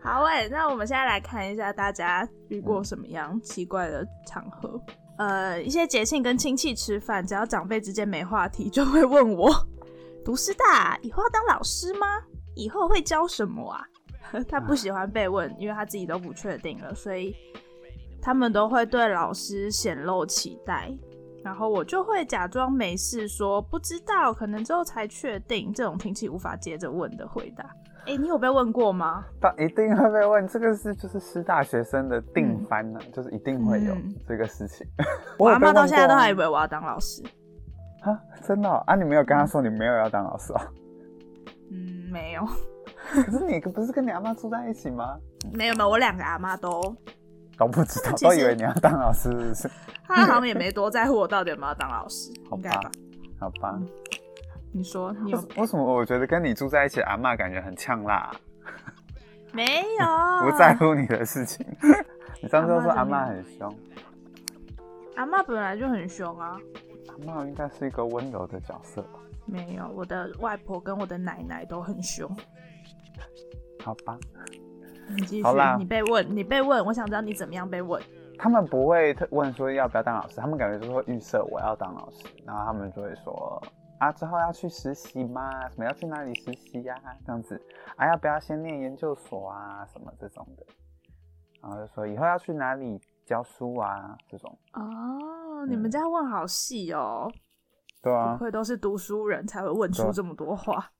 [0.01, 4.79] 好诶、那我们现在来看一下大家遇过什么样奇怪的场合。
[5.17, 9.49] 呃，一些节庆跟亲戚吃饭，只要长辈之间没话题，就会问我：
[10.23, 12.05] 读师大以后要当老师吗？
[12.55, 13.81] 以后会教什么啊？
[14.49, 17.33] 他不喜欢被问，因为他自己都不确定了，所以
[18.25, 20.91] 他们都会对老师显露期待。
[21.43, 25.71] 然后我就会假装没事说不知道，可能之后才确定。
[25.71, 27.63] 这种亲戚无法接着问的回答。
[28.07, 29.23] 哎、你有被问过吗？
[29.39, 34.87] 但一定会被问，这个是就是师大学生的定番呢、就是一定会有嗯这个事情。
[35.37, 37.21] 我阿妈到现在都还以为我要当老师。
[38.01, 38.95] 啊，真的哦、啊？
[38.95, 40.61] 你没有跟他说你没有要当老师哦？
[41.71, 42.43] 嗯，没有，
[43.23, 45.15] 可是你不是跟你阿妈住在一起吗？
[45.53, 46.95] 没有没有，我两个阿妈都，
[47.57, 49.69] 都不知道， 都以为你要当老师，是不是？
[50.07, 52.91] 她好像也没多在乎我到底有没有当老师， 好应该吧？
[53.39, 53.79] 好吧。
[54.73, 58.35] 你说你有为什么我觉得跟你住在一起阿妈感觉很呛辣、啊
[59.53, 59.63] 没
[59.99, 60.51] 有？
[60.51, 61.65] 不在乎你的事情？
[62.41, 63.73] 你上次都说阿妈很凶，
[65.15, 66.59] 阿妈本来就很凶啊。
[67.07, 69.19] 阿妈应该是一个温柔的角色吧？
[69.45, 72.29] 没有，我的外婆跟我的奶奶都很凶。
[73.81, 74.17] 好吧，
[75.09, 78.01] 你继续好啦，你被问，你被问，我想知道你怎么样被问。
[78.37, 83.61] 他们不会特问说要不要当老师，他们感觉就是会预设我要当老师，然后他们就会说
[83.97, 85.69] 啊之后要去实习吗？
[85.69, 87.61] 什么要去哪里实习呀、这样子。
[87.95, 89.85] 啊要不要先念研究所啊？
[89.85, 90.65] 什么这种的，
[91.61, 94.17] 然后就说以后要去哪里教书啊？
[94.29, 97.31] 这种，哦，你们嗯家问好细哦，
[98.01, 98.35] 不对啊。
[98.37, 100.91] 愧都是读书人才会问出这么多话。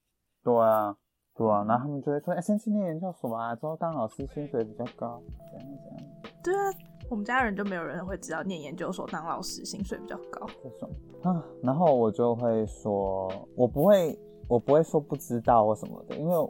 [0.42, 0.96] 对啊
[1.38, 5.22] 对啊，然后他们就会说哎、先去念研究所啊，之后当老师薪水比较高，
[5.52, 6.04] 怎样怎样。
[6.42, 6.60] 对啊，
[7.10, 10.48] 我们家人就没有人会知道念研究所当老师薪水比较高。
[10.64, 10.90] 这种
[11.24, 14.18] 啊，然后我就会说，我不会，
[14.48, 16.50] 我不会说不知道或什么的，因为我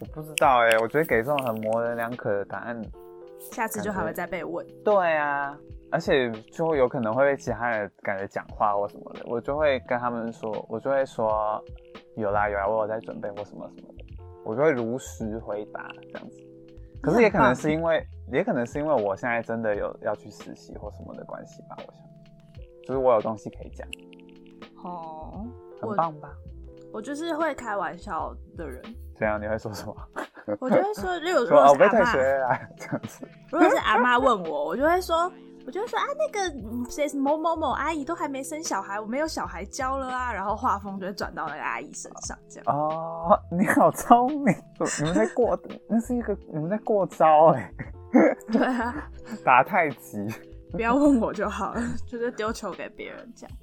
[0.00, 2.82] 我不知道哎、我觉得给这种很模棱两可的答案，
[3.52, 4.66] 下次就还会再被问。
[4.84, 5.56] 对啊，
[5.92, 11.62] 而且就有可能会被其他人感觉讲话或什么的，我就会跟他们说，我就会说
[12.16, 14.04] 有啦有啦，我有在准备或什么什么的，
[14.44, 16.40] 我就会如实回答这样子。
[17.02, 22.02] 可是也可能是因为，也可能是因为我现在真的有要去实习或什么的关系吧，我想，
[22.86, 23.86] 就是我有东西可以讲，
[24.82, 25.46] 哦，
[25.82, 26.30] 我很棒吧？
[26.92, 28.80] 我就是会开玩笑的人，
[29.16, 29.94] 怎样你会说什么？
[30.60, 33.26] 我就会说，例如如说哦，我被退学了，这样子。
[33.50, 35.30] 如果是阿妈问我，我就会说，
[35.66, 42.76] 我就会说啊，那个嗯谁某某某阿姨都还没生小孩，我没有小孩教了啊，然后画风就会转到那个阿姨身上，这样。
[42.76, 44.54] 哦，你好聪明！
[45.00, 47.72] 你们在过，那是一个 你们在过招哎、
[48.52, 49.08] 对啊，
[49.44, 50.18] 打太极
[50.72, 53.56] 不要问我就好了，就是丢球给别人这样。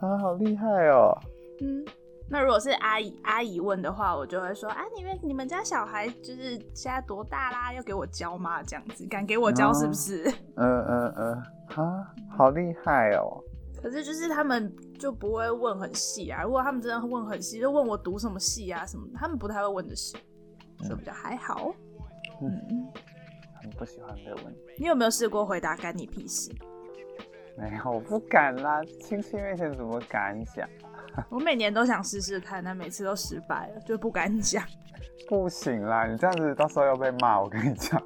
[0.00, 1.16] 啊，好厉害哦！
[1.60, 1.84] 嗯，
[2.28, 7.72] 那如果是阿姨阿姨问的话，我就会说啊，你们你们家小孩就是现在多大啦？
[7.72, 8.62] 要给我教吗？
[8.62, 10.28] 这样子敢给我教是不是？
[10.56, 11.32] 嗯嗯嗯，
[11.76, 13.40] 啊，好厉害哦！
[13.80, 16.42] 可是就是他们就不会问很细啊。
[16.42, 20.16] 如果他们真的问很细，就问我读什么系啊什么，他们不太会问的细，
[20.88, 21.72] 就比较还好。
[22.42, 22.50] 嗯，
[23.62, 24.56] 很不喜欢被问。
[24.78, 26.50] 你有没有试过回答干你屁事？
[27.56, 30.68] 没有，我不敢啦，亲戚面前怎么敢讲？
[31.30, 34.62] 我每年都想试试看，但每次都失败了，就不敢讲。
[35.28, 38.00] 不行啦，你这样子到时候要被骂，我跟你讲。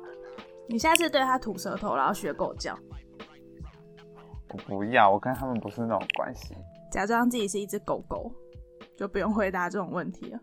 [0.68, 2.79] 你下次对他吐舌头，然后学狗叫。
[4.53, 6.57] 我不要，我跟他们不是那种关系。
[6.90, 8.33] 假装自己是一只狗狗，
[8.96, 10.38] 就不用回答这种问题了。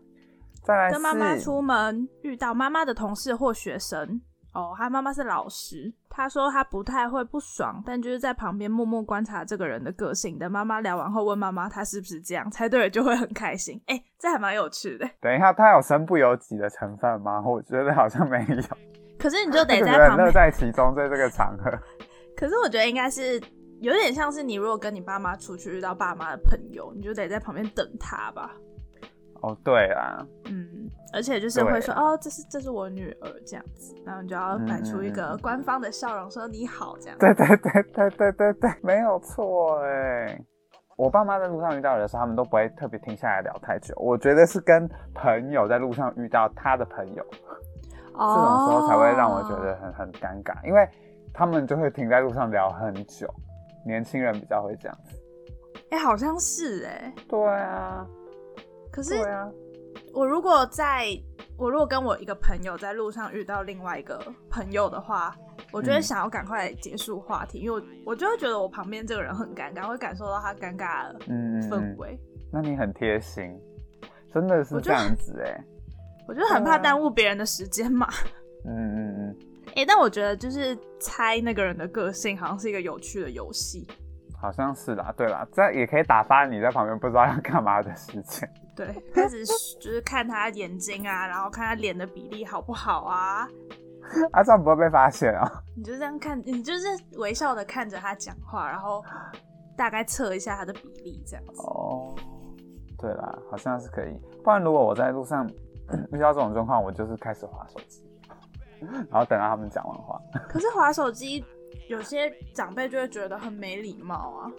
[0.62, 4.20] 再来，跟妈妈出门遇到妈妈的同事或学生。
[4.54, 5.92] 哦，他妈妈是老师。
[6.08, 10.36] 他说他不太会不爽，但就是在旁边默默观察这个人的个性。
[10.38, 13.80] 等妈妈聊完后，问妈妈他是不是这样，猜对了就会很开心。
[13.86, 15.08] 哎，这还蛮有趣的。
[15.20, 17.40] 等一下，他有身不由己的成分吗？
[17.42, 18.62] 我觉得好像没有。
[19.18, 21.70] 可是你就得 在旁边乐在其中，在这个场合。
[22.36, 23.40] 可是我觉得应该是
[23.80, 28.56] 有点像是你如果跟你爸妈出去遇到爸妈的朋友，你就得在旁边等他吧。
[29.42, 37.16] 哦，对啊，嗯，而且就是会说哦，这是这是我女儿这样子，然后你就要摆出一个官方的笑容，说你好这样。
[37.18, 40.40] 对对对对对对对，没有错哎。
[40.96, 43.94] 我爸妈在路上遇到的时候，他们都不会特别停下来聊太久。
[43.98, 50.84] 我觉得是跟朋友在路上遇到他的朋友，这种时候才会让我觉得很很尴尬，因为
[51.32, 53.32] 他们就会停在路上聊很久。
[53.86, 55.16] 年轻人比较会这样子。
[55.90, 57.14] 哎，好像是哎。
[57.28, 58.04] 对啊。
[58.90, 59.14] 可是，
[60.12, 61.08] 我如果在
[61.56, 65.34] 我如果跟我一个朋友在路上遇到另外一个朋友的话，
[65.72, 71.18] 我就会想要赶快结束话题，因为我我就会觉得我旁边这个人很尴尬，会感受到他尴尬的
[71.68, 72.18] 氛围。
[72.52, 73.44] 那你很贴心，
[74.32, 75.64] 真的是这样子哎。
[76.26, 78.08] 我就很怕耽误别人的时间嘛。
[78.64, 79.36] 嗯嗯嗯。
[79.76, 83.86] 哎，但我觉得就是猜那个人的个性，好像是一个有趣的游戏。
[84.40, 88.48] 好像是啦，对啦，这也可以打发你在旁边不知道要干嘛的时间。
[88.78, 93.48] 对， 开始就是看他眼睛啊，然后看他脸的比例好不好啊。
[94.30, 95.50] 啊，这样不会被发现啊？
[95.76, 96.86] 你就这样看，你就是
[97.16, 99.04] 微笑的看着他讲话，然后
[99.76, 101.60] 大概测一下他的比例，这样子。
[101.62, 102.14] 哦，
[102.96, 104.16] 对啦，好像是可以。
[104.44, 105.44] 不然如果我在路上
[106.12, 108.02] 遇到这种状况，我就是开始划手机，
[109.10, 110.20] 然后等到他们讲完话。
[110.48, 111.44] 可是划手机。
[111.88, 114.50] 有些长辈就会觉得很没礼貌啊。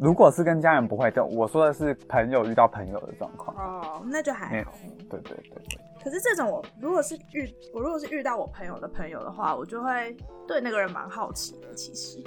[0.00, 4.72] 如果是跟家人不会，就我说的是朋友遇到朋友的状况哦，那就还好。
[5.10, 5.80] 对对对对。
[6.02, 11.74] 可是这种我如果是遇我如果是遇到我朋友的朋友的话，我就会对那个人蛮好奇的。
[11.74, 12.22] 其实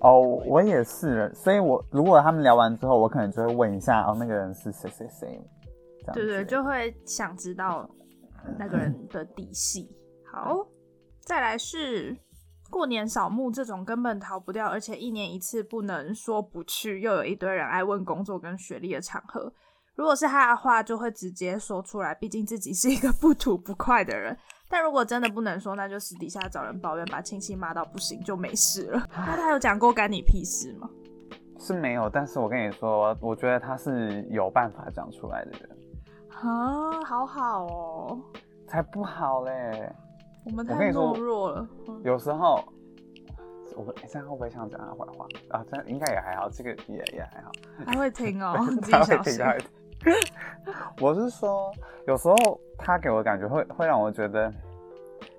[0.00, 5.40] 哦，我也是，所以我如果他们聊完之后，我可能就会问一下哦，那个人是谁谁谁。
[6.14, 7.88] 对对，就会想知道
[8.58, 9.90] 那个人的底细。
[10.32, 10.66] 好，
[11.20, 12.16] 再来是。
[12.76, 19.50] 过年扫墓这种根本逃不掉，而且一年一次不能说不去，又有一堆人爱问工作跟学历的场合。
[19.94, 24.36] 如果是他的话，就会直接说出来，毕竟自己是一个不吐不快的人。
[24.68, 29.08] 但如果真的不能说，那就私底下找人抱怨，把亲戚骂到不行就没事了。
[29.10, 30.86] 那他有讲过干你屁事吗？
[31.58, 35.70] 是没有，但是我跟你说，我觉得他是有办法讲出来的人。
[36.28, 38.20] 啊，好好哦，
[38.68, 39.90] 才不好嘞。
[40.46, 41.68] 我们太懦弱了。
[42.04, 42.62] 有时候，
[43.76, 45.64] 我这样会不会像讲他坏话啊？
[45.68, 47.50] 这样应该也还好，这个也也还好。
[47.84, 48.54] 他会听哦，
[48.90, 49.68] 他会听，他会听。
[51.00, 51.72] 我是说，
[52.06, 52.36] 有时候
[52.78, 54.52] 他给我感觉会会让我觉得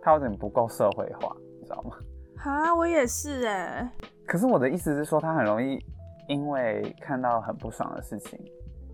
[0.01, 1.95] 他有点不够社会化，你知道吗？
[2.43, 3.89] 啊，我也是哎。
[4.27, 5.79] 可是我的意思是说，他很容易
[6.27, 8.37] 因为看到很不爽的事情。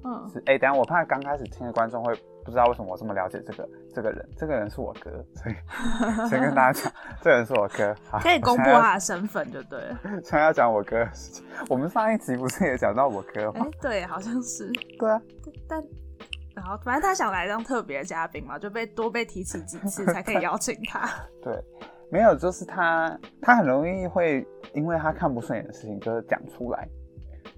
[0.03, 5.55] 嗯，是哎，等下我怕刚开始听的观众会不知道为什么我这么了解这个这个人，这个人是我哥，所以
[6.29, 9.99] 先跟大家讲，这个人是我哥，可以公布他的身份就对了。
[10.23, 13.65] 现在要讲我哥的事情，我们上一集不是也讲到我哥吗？
[13.65, 14.69] 哎，对，好像是。
[14.99, 15.21] 对啊，
[15.67, 15.81] 但
[16.55, 21.09] 然后反正他想来当特别嘉宾嘛，就被多被提起几次才可以邀请他。
[21.41, 21.53] 对，
[22.11, 26.87] 没有，就是他他很容易会因为他看不顺眼的事情就是讲出来，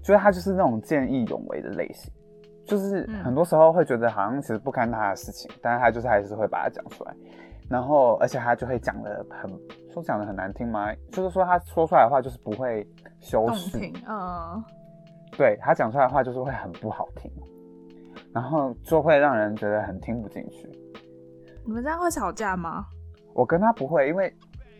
[0.02, 2.10] 就是他就是那种见义勇为的类型。
[2.66, 7.14] 就是很多时候会觉得好像其实不干他的事情，但是他就是还是会把它讲出来，
[7.70, 9.50] 然后而且他就会讲的很
[9.92, 10.92] 说讲的很难听吗？
[11.12, 12.86] 就是说他说出来的话就是不会
[13.20, 14.62] 修饰，嗯，
[15.36, 17.30] 对他讲出来的话就是会很不好听，
[18.34, 20.68] 然后就会让人觉得很听不进去。
[21.64, 22.86] 你们这样会吵架吗？
[23.34, 24.34] 我跟他不会，因为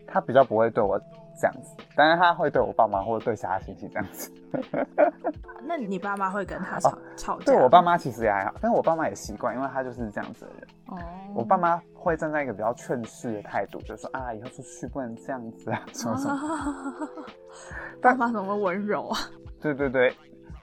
[0.05, 0.99] 他比较不会对我
[1.39, 4.31] 这样子，但是他会对我爸妈或者对其他亲戚这样子。
[5.63, 7.45] 那你爸妈会跟他吵、吵架？
[7.45, 10.67] 对我爸妈其实也还好，但是我爸妈也习惯，因为他就是这样子的人。
[10.87, 10.97] 哦，
[11.35, 16.37] 我爸妈会站在一个比较劝世的态度，就说啊，以后出去不能这样子啊，什么什么。
[18.01, 19.17] 爸妈怎么温柔啊？
[19.59, 20.15] 对对对，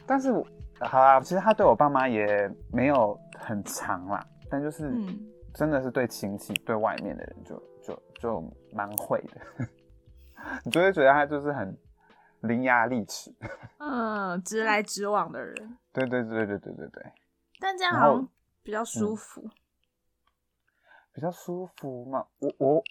[0.06, 0.46] 但是我
[0.80, 5.18] 好啊，其实他对我爸妈也没有很长啦，但就是嗯，
[5.52, 9.66] 真的是对亲戚、对外面的人就就就蛮会的，
[10.64, 11.76] 你就会觉得他就是很
[12.40, 13.35] 伶牙俐齿。
[13.78, 17.12] 嗯，直来直往的人，对对对对对对对，
[17.61, 18.28] 但这样好像
[18.62, 19.48] 比较舒服。
[21.12, 22.26] 比较舒服嘛。
[22.40, 22.83] 我我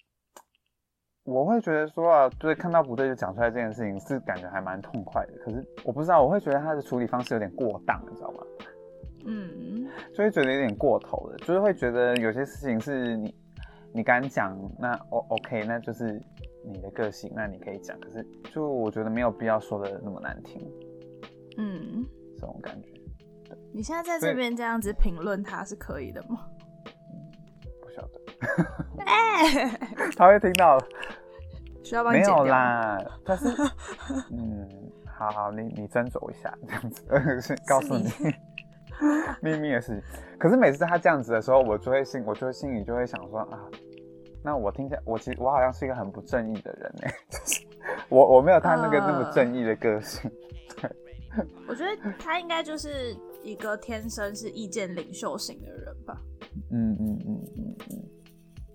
[1.23, 5.33] 我会觉得说啊，对，看到不对就讲出来这件事情是感觉还蛮痛快的。
[5.43, 8.43] 可是我不知道，我会觉得他的处理方式有点过当，你知道吗？
[9.25, 13.33] 嗯，就会觉得有点过头了，就是会觉得有些事情是你
[13.93, 16.21] 你敢讲，那 O OK，那就是
[16.63, 17.99] 你的个性，那你可以讲。
[17.99, 20.61] 可是就我觉得没有必要说的那么难听，
[21.57, 22.89] 嗯，这种感觉
[23.71, 26.45] 你现在在这边这样子评论他是可以的吗？
[27.81, 28.21] 不晓得
[29.05, 29.79] 哎、
[30.15, 30.77] 他会听到，
[31.83, 32.45] 需要帮你没有。
[32.45, 32.97] 啦。
[33.25, 33.47] 但是
[34.31, 34.67] 嗯，
[35.05, 37.03] 好好，你你斟酌一下，这样子
[37.41, 38.09] 是告诉你
[39.41, 40.03] 秘密的事情。
[40.37, 43.59] 可是每次他这样子的时候，我就会心，我就会心里就会想说啊，
[44.43, 47.65] 那我听起来，我其实我好像是一个很不正义的人哎、就是
[48.09, 50.29] 我我没有他那个那么正义的个性。
[51.67, 56.21] 我觉得他应该就是一个天生是意见领袖型的人吧。
[56.69, 58.03] 嗯嗯嗯嗯嗯，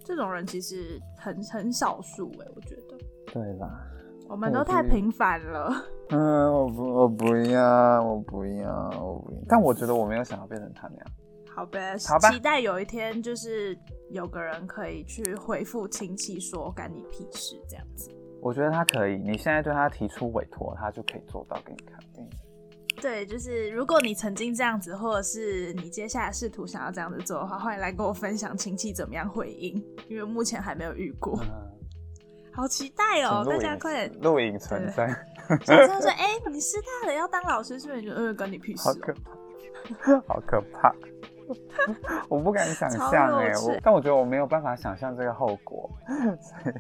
[0.05, 2.99] 这种人其实很很少数哎，我觉得
[3.33, 3.81] 对啦。
[4.29, 5.73] 我们都太平凡了。
[6.11, 9.39] 嗯，我不我不要，我不要，我不要。
[9.49, 11.07] 但我觉得我没有想要变成他那样。
[11.55, 13.79] 好呗，好吧期待有一天就是
[14.11, 18.11] 有个人可以去回复亲戚说干你屁事这样子。
[18.41, 21.99] 我觉得他可以，你现在对他提出委托，他就可以做到给你看。
[22.19, 22.29] 嗯
[23.01, 31.49] 对，就是如果你曾经这样子，或者是你接下来试图想要这样子做的话，欢迎来跟我分享亲戚怎么样回应，因为目前还没有遇过，嗯，
[32.53, 33.47] 好期待哦！
[33.49, 35.07] 大家快点，录影存在，
[35.65, 38.03] 小真的说，哎、你师大的要当老师，是不是？
[38.03, 39.17] 就呃，关你屁事、好可哦。
[40.27, 40.93] 怕，好可怕。
[42.29, 45.91] 我不敢想象哎、我但我觉得我没有办法想象这个后果，
[46.41, 46.75] 所以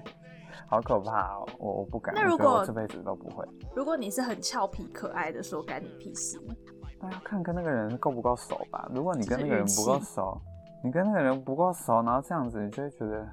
[0.66, 1.48] 好可怕哦！
[1.58, 3.44] 我我不敢，那如果我这辈子都不会。
[3.74, 6.54] 如果你是很俏皮可爱的说干你屁事呢，
[7.00, 8.86] 那要看跟那个人够不够熟吧。
[8.94, 10.38] 如果你跟那个人不够熟，
[10.84, 13.28] 你跟那个人不够熟，然后这样子，你就会觉得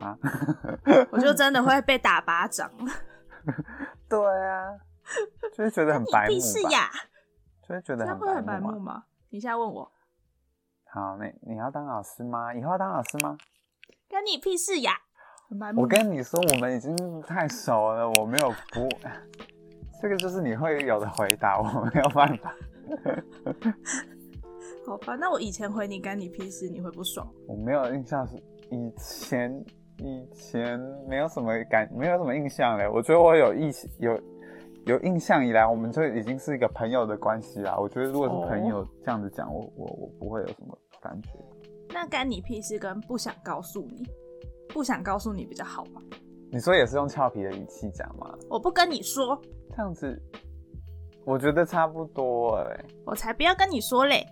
[0.00, 0.16] 啊，
[1.10, 2.70] 我就真的会被打巴掌。
[4.08, 4.68] 对啊，
[5.54, 6.88] 就会觉得很白目吧，屁事呀！
[7.66, 8.60] 就会觉得很白。
[8.60, 9.04] 目吗？
[9.30, 9.90] 你现在问我，
[10.94, 12.54] 好，那你要当老师吗？
[12.54, 13.36] 以后要当老师吗？
[14.08, 14.92] 跟你屁事呀！
[15.76, 18.88] 我跟你说，我们已经太熟了，我没有不，
[20.00, 22.54] 这个就是你会有的回答，我没有办法，
[24.86, 27.28] 好吧，那我以前回你干你屁事，你会不爽？
[27.48, 28.36] 我没有印象是
[28.70, 29.52] 以前
[29.96, 30.78] 以前
[31.08, 32.88] 没有什么感，没有什么印象嘞。
[32.88, 34.16] 我觉得我有意有
[34.86, 37.76] 有印象以来，我们就已经是一个朋友的关系啦。
[37.76, 41.28] 我觉得如果是朋友这样子讲，我我我不会有什么感觉。
[41.90, 44.02] 那干你屁事跟不想告诉你，
[44.68, 46.00] 不想告诉你比较好吧？
[46.50, 48.34] 你说也是用俏皮的语气讲吗？
[48.48, 49.40] 我不跟你说，
[49.70, 50.20] 这样子，
[51.24, 54.26] 我觉得差不多哎、我才不要跟你说嘞！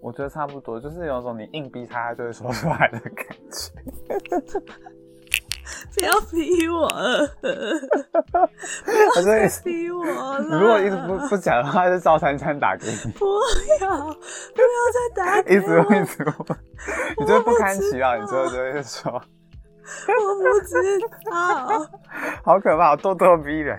[0.00, 4.62] 我觉得差不多，就是有种你硬逼他，他就会说出来的感觉。
[5.94, 6.88] 不要逼我，
[9.14, 10.40] 他就会，逼我了！
[10.40, 13.26] 你如果一直不不讲的话，就赵三餐打给你， 不
[13.80, 16.58] 要，不要再打给 一直我，问一直问，
[17.18, 20.98] 你就会不堪其扰，你最后就会说，我不知
[21.30, 21.86] 道。
[22.44, 23.78] 好可怕，咄咄逼人。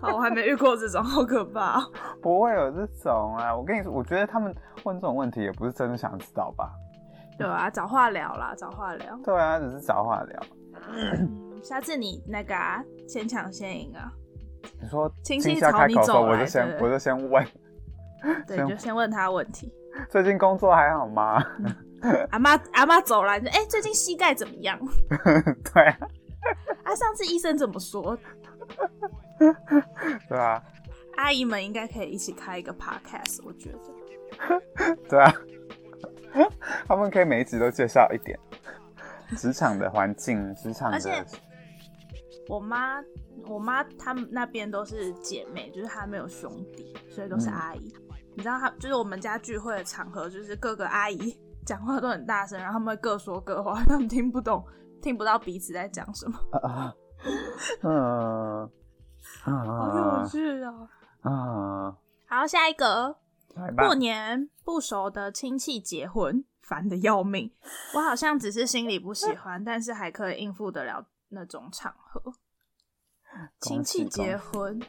[0.00, 1.90] 好，我还没遇过这种，好可怕哦。
[2.22, 3.54] 不会有这种啊！
[3.56, 4.54] 我跟你说，我觉得他们
[4.84, 6.70] 问这种问题也不是真的想知道吧？
[7.38, 9.18] 对啊，找话聊啦，找话聊。
[9.24, 10.42] 对啊，只是找话聊。
[10.92, 14.12] 嗯，下次你那个啊，先抢先赢啊。
[14.80, 17.46] 你说亲戚朝你走来我就先我就先问，
[18.46, 19.72] 对，行就先问他问题。
[20.08, 21.42] 最近工作还好吗？
[22.30, 24.78] 阿妈阿妈走了，你说哎、最近膝盖怎么样？
[25.74, 25.98] 对啊，
[26.84, 28.16] 啊，上次医生怎么说？
[30.28, 30.62] 对啊，
[31.16, 33.78] 阿姨们应该可以一起开一个 podcast，我觉得。
[35.08, 35.32] 对啊，
[36.86, 38.38] 他们可以每一集都介绍一点
[39.36, 41.26] 职场的环境，职场而且的
[42.48, 43.02] 我妈，
[43.48, 47.52] 我妈她们那边都是姐妹，就是她没有兄弟，所以都是嗯。
[47.52, 47.92] 阿姨。
[48.36, 54.62] 你知道她就是我们家聚会的场合，就是各个阿姨讲话都很大声，然后他们会各说各话，他们听不懂，
[55.00, 56.94] 听不到彼此在讲什么，啊，
[57.82, 58.68] 啊，
[59.44, 60.72] 好有趣啊。
[61.22, 61.96] 啊，
[62.26, 63.16] 好，下一个，
[63.76, 67.50] 过年不熟的亲戚结婚，烦的要命。
[67.94, 72.20] 我好像只是心里不喜欢，但是还可以应付得了那种场合。
[73.60, 74.80] 亲戚结婚，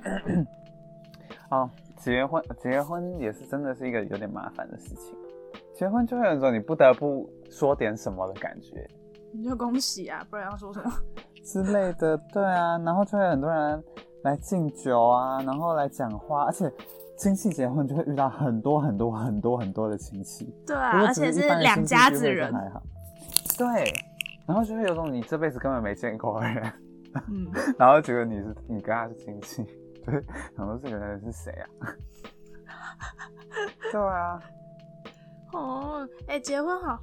[1.50, 5.16] 哦，结婚结婚也是真的是一个有点麻烦的事情。
[5.74, 8.88] 结婚就会有一种你不得不说点什么的感觉
[9.34, 10.92] 你就恭喜啊，不然要说什么？
[11.44, 13.84] 之类的，对啊，然后就会很多人
[14.24, 16.72] 来敬酒啊，然后来讲话，而且
[17.18, 22.84] 亲戚结婚就会遇到很多很多很多很多的亲戚，对啊，而且是两家子人，还好，
[23.58, 23.92] 对，
[24.46, 26.74] 然后就会有种你这辈子根本没见过的人，
[27.30, 27.50] 嗯，
[27.80, 29.64] 然后觉得你是你跟他是亲戚，
[30.06, 30.22] 对，
[30.58, 31.70] 想说这个人是谁啊？
[33.92, 34.40] 对啊，
[35.54, 37.00] 哦，哎、结婚好，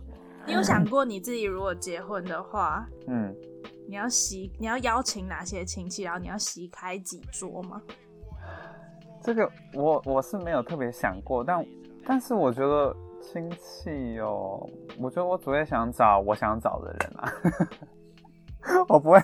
[0.47, 3.35] 你有想过你自己如果结婚的话，嗯，
[3.89, 7.81] 你要席你要邀请哪些亲戚，然后你要席开几桌吗？
[9.23, 11.64] 这个我我是没有特别想过，但
[12.05, 14.68] 但是我觉得亲戚哦，
[15.01, 17.33] 我觉得我只会想找我想找的人啊，
[18.89, 19.20] 我不会，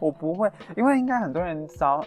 [0.00, 2.04] 我不会，因为应该很多人找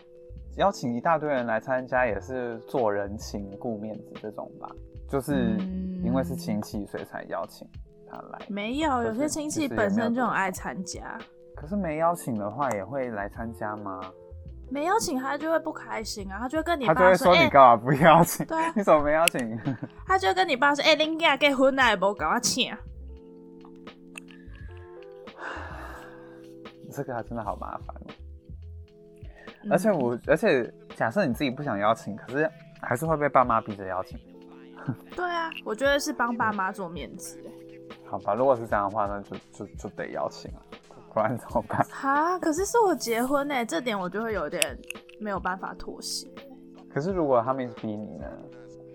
[0.57, 4.69] 邀请一大堆人来参加，也是做人情顾面子这种吧，
[5.07, 5.57] 就是
[6.03, 7.67] 因为是亲戚，所以才邀请
[8.09, 8.39] 他来。
[8.49, 11.17] 没有，有些亲戚本身就很爱参加，
[11.55, 14.01] 可是没邀请的话，也会来参加吗？
[14.69, 18.45] 没邀请他就会不开心啊，他就会跟你他就会说你干嘛不邀请？
[18.45, 19.59] 对啊 你怎么没邀请？
[20.07, 22.75] 他就会跟你爸说，哎、恁囝结婚啊，无搞我请。
[26.91, 28.07] 这个还真的好麻烦哦。
[29.63, 32.49] 嗯而且我，而且假设你自己不想邀请，可是
[32.81, 34.19] 还是会被爸妈逼着邀请。
[35.15, 37.41] 对啊，我觉得是帮爸妈做面子。
[38.05, 40.61] 好吧，如果是这样的话，那就就就得邀请了，
[41.13, 41.85] 不然怎么办？
[41.89, 44.61] 哈，可是是我结婚呢，这点我就会有点
[45.19, 46.27] 没有办法妥协。
[46.93, 48.25] 可是如果他们一直逼你呢，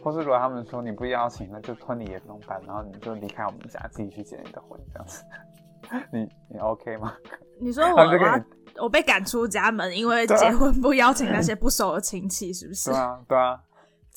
[0.02, 5.24] 或是如果他们说你不邀请，那就婚礼也不用办，然后你就离开我们家，自己去结你的婚，这样子，
[6.12, 7.12] 你你 OK 吗？
[7.60, 12.96] 你说我我被赶出家门，因为结婚不邀请那些不熟的亲戚，是不是对？
[12.96, 13.60] 啊，对啊，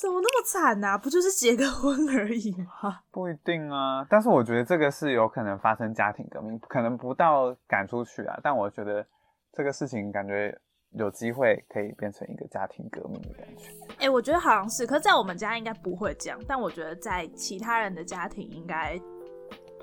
[0.02, 3.02] 怎么那么惨呐、不就是结个婚而已吗？
[3.12, 4.04] 不一定啊。
[4.10, 9.06] 但是我觉得这个是有可能发生家庭革命，可能不到赶出去啊，但我觉得
[9.54, 10.60] 这个事情感觉
[10.94, 13.68] 有机会可以变成一个家庭革命的感觉。
[14.00, 19.00] 哎、我觉得好像是，可是在我们家应该不会这样，但我觉得在其他人的家庭应该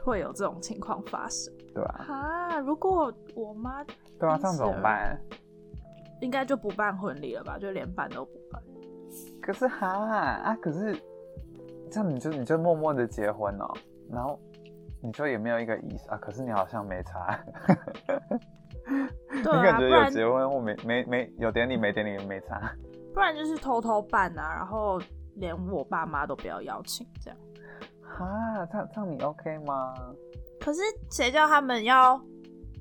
[0.05, 1.55] 会有这种情况发生。
[1.73, 3.85] 对吧、啊，如果我妈
[4.19, 5.17] 对啊，这样怎么办？
[6.21, 8.61] 应该就不办婚礼了吧，就连办都不办。
[9.41, 10.97] 可是哈啊，可是
[11.91, 13.73] 这样你就你就默默的结婚哦，
[14.11, 14.39] 然后
[15.03, 17.39] 你就也没有一个仪式啊，可是你好像没差，
[18.07, 18.17] 对
[19.43, 22.73] 你啊， 感觉有结婚或没没没有典礼没典礼也没差，
[23.15, 25.01] 不然就是偷偷办啊，然后
[25.37, 27.39] 连我爸妈都不要邀请这样。
[28.03, 29.95] 哈，这样这样你 OK 吗？
[30.61, 30.81] 可是
[31.11, 32.21] 谁叫他们要？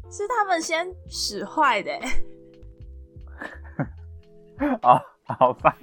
[0.10, 2.00] 是他们先使坏的、欸，
[4.82, 4.98] 哦，
[5.28, 5.76] 好吧，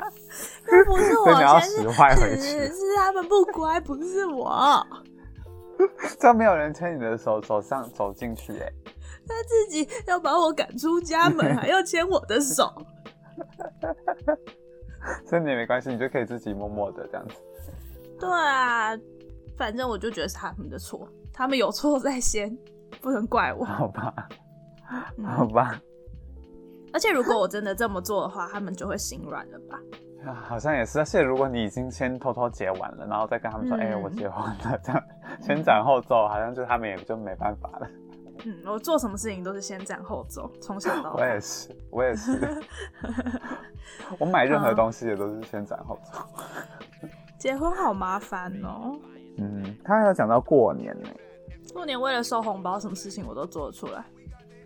[0.66, 4.86] 那不是 我要先是使坏回 是去，是他们不乖，不是我。
[6.18, 8.72] 这样没有人牵你的手走上走进去哎，
[9.26, 12.72] 他自己要把我赶出家门，还要牵我的手。
[15.26, 17.34] 所以你也没关系，你就可以自己默默的这样子。
[18.18, 18.96] 对啊，
[19.58, 22.56] 反正我就觉得是他们的错，他们有错在先，
[23.02, 23.64] 不能怪我。
[23.64, 24.14] 好吧，
[25.18, 25.78] 嗯好吧，
[26.94, 29.78] 而且如果我真的这么做的话，他们就会心软了吧？
[30.24, 31.00] 啊好像也是。
[31.00, 35.02] 而且如果你已经先偷偷结完了，然后再跟他们说，嗯哎、我结婚了，这样
[35.42, 37.88] 先斩后奏，好像就他们也就没办法了。
[38.46, 41.22] 嗯，我做什么事情都是先斩后奏，从小到大。
[41.22, 42.62] 我也是，我也是。
[44.18, 46.20] 我买任何东西也都是先斩后奏。
[47.38, 48.98] 结婚好麻烦哦。
[49.38, 51.08] 嗯，他还有讲到过年呢。
[51.72, 54.04] 过年为了收红包，什么事情我都做得出来。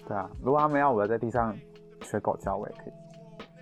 [0.06, 1.56] 对啊，如果他们要我在地上
[2.02, 2.92] 学狗叫，我也可以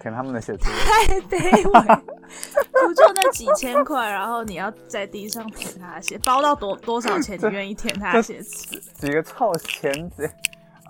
[0.00, 0.64] 舔他们 的鞋子。
[0.64, 7.36] 太卑微，不就那几千块，然后你要在地上舔他的鞋，包到多多少钱？
[7.36, 8.78] 你这愿意舔他的鞋子？
[8.94, 10.30] 几个臭钱子，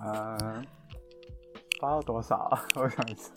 [0.05, 0.65] 嗯，
[1.81, 2.65] 包到多少啊？
[2.75, 3.29] 我想一下，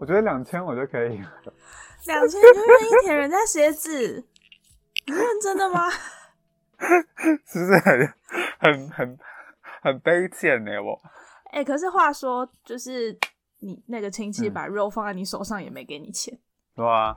[0.00, 1.32] 我觉得两千我就可以了。
[2.06, 4.26] 两千就愿意舔人家鞋子？
[5.06, 5.88] 你认真的吗？
[7.46, 8.12] 是不是很
[8.58, 9.18] 很很
[9.82, 10.72] 很卑贱呢？
[10.82, 11.00] 我
[11.52, 13.16] 哎、可是话说，就是
[13.60, 16.36] 你那个亲戚嗯把肉放在你手上，也没给你钱，
[16.74, 17.16] 是吧？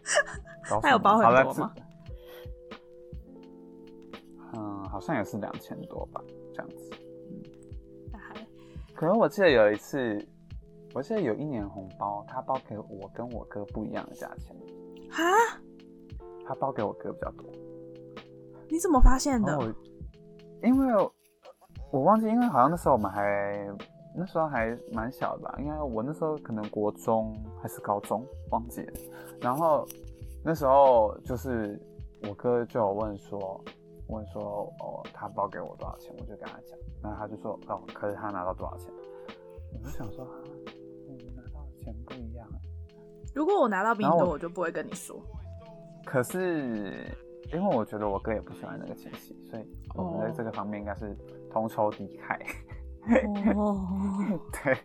[0.68, 1.74] 搞什么他有包很多吗？
[4.90, 6.90] 好像也是两千多吧，这样子。
[8.94, 10.22] 可能我记得有一次，
[10.92, 14.54] 我记得有一年红包，他包给我跟我哥不一样的价钱，
[15.10, 15.24] 哈？
[16.46, 17.50] 他包给我哥比较多。
[18.68, 19.74] 你怎么发现的
[20.62, 21.10] 因为
[21.92, 23.68] 我我忘记，因为好像那时候我们还
[24.16, 28.92] 那时候还蛮小的吧，应该我那时候可能国中还是高中，忘记了。
[29.40, 29.86] 然后
[30.42, 31.80] 那时候就是
[32.28, 33.60] 我哥就有问说，
[34.08, 38.90] 问说哦，他包给我多少钱，我就跟他讲，然后他就说哦，可是他拿到多少钱？
[39.74, 40.30] 我就想说啊，
[41.06, 42.56] 我们拿到的钱不一样啊。
[43.34, 45.16] 如果我拿到比你多，我我就不会跟你说。
[46.04, 47.06] 可是
[47.52, 51.16] 因为我觉得我哥也不喜欢那个亲戚，所以我们在这个方面应该是
[51.52, 53.56] 同仇敌忾。
[53.56, 53.80] 哦，
[54.64, 54.78] 对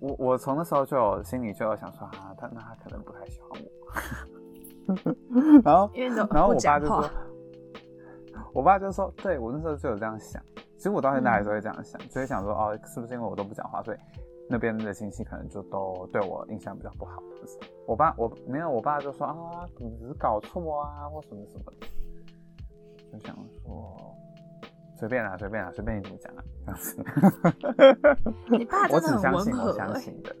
[0.00, 3.70] 我，我从那时候就有心里就有想说啊，他那他可能不太喜欢我。
[5.62, 5.90] 然后，
[6.32, 7.10] 然后我爸就说，
[8.52, 10.42] 我爸就说，对我那时候就有这样想。
[10.76, 13.98] 其实我到现在还是会这样想，就会想说，哦，是不是因为我都不讲话，所以
[14.48, 17.22] 那边的亲戚可能就都对我印象比较不好。
[17.40, 19.34] 就是我爸，我没有，我爸就说啊，
[19.78, 21.86] 你只是搞错啊，或什么什么的。
[23.12, 23.94] 就想说，
[25.00, 27.02] 随便啦，随便啦，随便你怎么讲啊，这样子。
[28.50, 30.36] 你爸我只真的很温相信我相信的。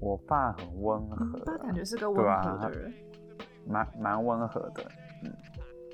[0.00, 2.94] 我爸很温和你爸啊，感觉是个温和的人。
[3.66, 4.82] 蛮蛮温和的，
[5.22, 5.30] 嗯，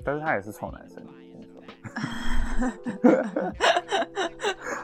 [0.05, 1.03] 但是他也是臭男生，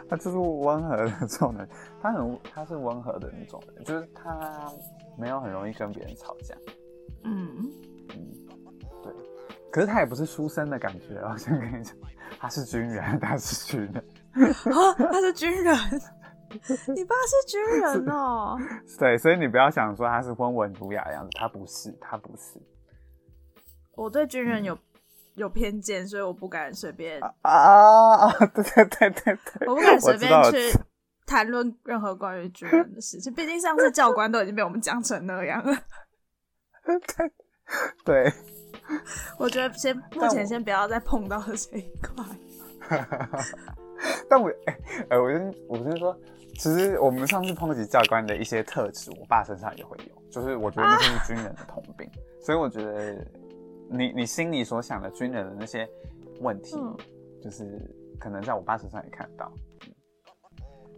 [0.10, 1.66] 他就是温和的臭男，
[2.02, 4.70] 他很他是温和的那种人，就是他
[5.18, 6.54] 没有很容易跟别人吵架，
[7.24, 7.72] 嗯，嗯，
[8.10, 8.18] 对，
[9.74, 11.96] 可是他也不是书生的感觉哦，我先跟你讲，
[12.40, 13.98] 他是军人，他是军人，
[14.38, 15.76] 啊，他是军人，
[16.96, 18.56] 你爸是军人哦。
[19.00, 22.62] 对，所以你不要想说他是温文儒雅的样子，他不是，他不是。
[23.96, 24.78] 我对军人有
[25.34, 28.32] 有偏见，所以我不敢随便，啊啊！
[28.54, 30.72] 对对对对对，我不敢随便去
[31.26, 33.34] 谈论任何关于军人的事情。
[33.34, 35.76] 毕竟上次教官都已经被我们讲成那样了。
[38.06, 38.32] 对，
[39.40, 42.26] 我觉得先目前先不要再碰到这一块。
[44.30, 44.78] 但我哎
[45.10, 46.18] 哎，我跟我跟你说，
[46.56, 52.10] 其实我们上次抨击教官的一些特质，我爸身上也会有，就是我觉得那是军人的通病，
[52.42, 53.26] 所以我觉得
[53.90, 55.88] 你你心里所想的军人的那些
[56.42, 56.96] 问题，嗯
[57.42, 57.80] 就是
[58.20, 59.52] 可能在我爸身上也看得到。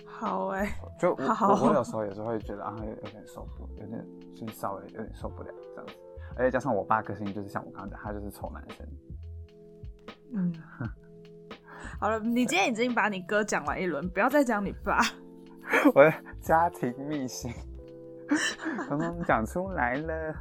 [0.08, 5.94] 好哎、就我好我我有时候也是会觉得啊，有有点受不，有点就是稍微有点受不了这样子，
[6.38, 8.88] 而且加上我爸个性就是像我刚刚讲，他就是丑男生。
[10.34, 10.54] 嗯，
[12.00, 15.00] 好了，你今天已经把你哥讲完一轮，不要再讲你爸。
[15.96, 17.52] 我的家庭秘辛，
[18.90, 20.36] 刚刚讲出来了。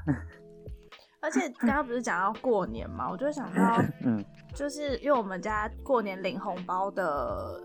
[1.22, 4.22] 而且刚刚不是讲到过年嘛，我就想到，嗯
[4.54, 7.58] 就是因为我们家过年领红包的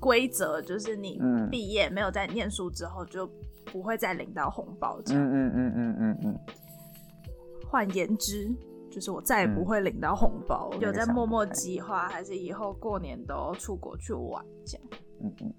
[0.00, 3.30] 规则，就是你嗯毕业没有在念书之后，就
[3.66, 5.22] 不会再领到红包这样。
[5.22, 6.38] 嗯嗯嗯嗯嗯嗯，
[7.68, 8.54] 换言之，
[8.90, 10.70] 就是我再也不会领到红包。
[10.74, 14.86] 嗯有在默默计划，还是以后过年都出国去玩这样？
[15.22, 15.54] 嗯嗯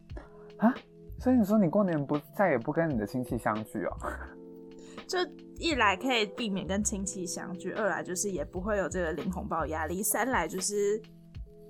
[0.58, 0.74] 啊，
[1.20, 3.92] 所以你说你过年不再也不跟你的亲戚相聚哦？
[5.08, 5.20] 就
[5.60, 11.00] 一来可以避免跟亲戚相聚，二来就是也不会有这个领红包压力，三来就是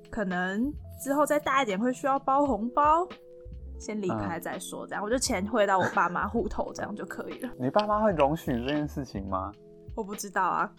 [0.10, 0.72] 可能
[1.04, 3.06] 之后再大一点会需要包红包，
[3.78, 7.50] 先离开再说，这样、我就钱汇到我爸妈户头，这样就可以了。
[7.60, 9.52] 你爸妈会容许这件事情吗？
[9.96, 10.70] 我不知道啊，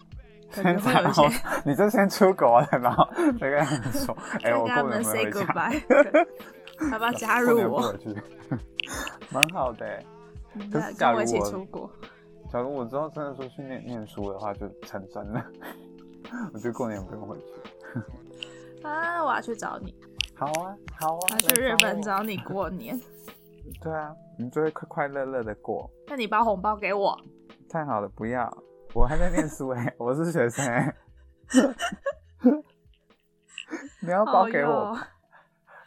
[1.65, 3.07] 你就先出国了，然后
[3.39, 7.93] 再跟他们说， 哎、再我跟他们过年不 say 会回家，goodbye，要不要加入我？
[9.31, 10.05] 蛮好的欸。
[10.59, 11.89] 嗯可是假如跟我一起出国。
[12.51, 15.45] 假如我之后真的说去念念书的话，就成真了。
[16.53, 17.43] 我觉得过年不用回去。
[18.87, 19.93] 啊，我要去找你，
[20.35, 22.01] 好啊，好啊，来我要去日本。
[22.01, 22.99] 找你过年。
[23.81, 25.87] 对啊，你就会快快乐乐的过。
[26.07, 27.15] 那你包红包给我，
[27.69, 28.51] 太好了，不要，
[28.93, 30.95] 我还在念书哎、我是学生哎、
[34.01, 34.97] 你要包给我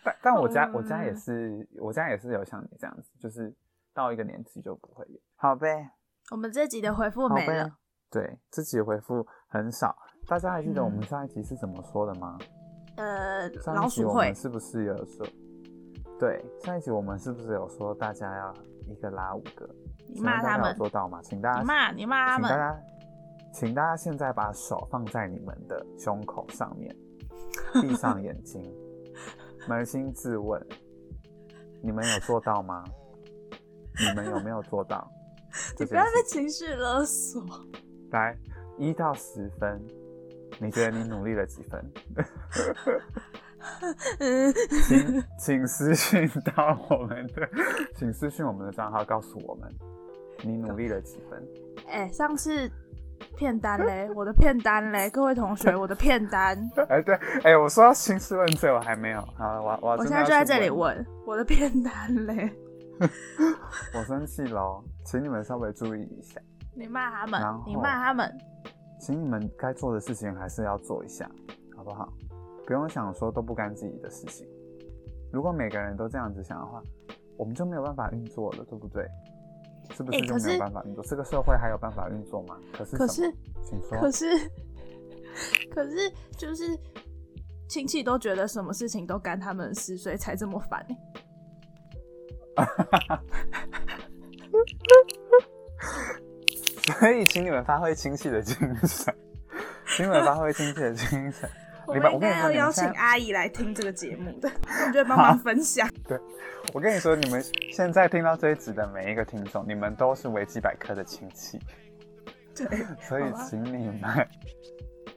[0.04, 3.54] 但但我家、嗯我家也是，我家也是有像你这样子，就是
[3.92, 5.20] 到一个年纪就不会有。
[5.36, 5.90] 好呗，
[6.30, 7.76] 我们这集的回复没了。。
[8.10, 9.96] 对，这集的回复很少。
[10.26, 12.38] 大家还记得我们嗯上一集是怎么说的吗？
[12.96, 15.26] 呃，上老鼠会一集我们，是不是有说？
[16.18, 18.54] 对，上一集我们是不是有说大家要
[18.88, 19.68] 一个拉五个？
[20.12, 21.20] 你骂他们，做到吗？
[21.22, 22.82] 请大家你骂你骂他们，请大家，
[23.52, 26.94] 请大家现在把手放在你们的胸口上面，
[27.80, 28.62] 闭上眼睛，
[29.68, 30.64] 扪心自问，
[31.82, 32.84] 你们有做到吗？
[33.98, 35.10] 你们有没有做到
[35.78, 36.48] 你不要被情？
[36.48, 37.44] 情绪勒索。
[38.12, 38.36] 来，
[38.78, 39.84] 一到十分，
[40.58, 41.92] 你觉得你努力了几分？
[44.20, 44.54] 嗯，
[44.88, 47.46] 请请私信到我们的，
[47.94, 49.70] 请私信我们的账号，告诉我们
[50.42, 51.42] 你努力了几分。
[51.88, 52.70] 哎、上次
[53.36, 56.56] 片单嘞， 我的片单嘞，各位同学， 我的片单，
[56.88, 57.14] 哎，对，
[57.44, 59.20] 哎，我说要兴师问罪，我还没有。
[59.36, 62.50] 好，我我我现在就在这里问，我的片单嘞。
[63.94, 66.38] 我生气喽，请你们稍微注意一下，
[66.76, 68.30] 你骂他们，你骂他们，
[69.00, 71.28] 请你们该做的事情还是要做一下，
[71.74, 72.12] 好不好？
[72.66, 74.46] 不用想说都不干自己的事情。
[75.32, 76.82] 如果每个人都这样子想的话，
[77.38, 79.02] 我们就没有办法运作了，对不对？
[79.96, 81.04] 是不是就没有办法运作？
[81.04, 82.58] 这个社会还有办法运作吗？
[82.72, 83.32] 可是可是
[83.64, 83.98] 请说。
[84.00, 84.26] 可是
[85.70, 86.76] 可是就是
[87.68, 90.96] 亲戚都觉得什么事情都干他们的事，所以才这么烦欸
[97.00, 99.14] 所以，请你们发挥亲戚的精神，
[99.96, 101.48] 请你们发挥亲戚的精神。
[101.90, 105.88] 我应该要邀请阿姨来听这个节目的，我们就会帮忙分享。
[106.06, 106.18] 对
[106.72, 111.58] 我跟你说，你们现在听到这一集的每一个听众，你们都是维基百科的亲戚，
[112.54, 112.66] 对，
[113.00, 114.28] 所以请你们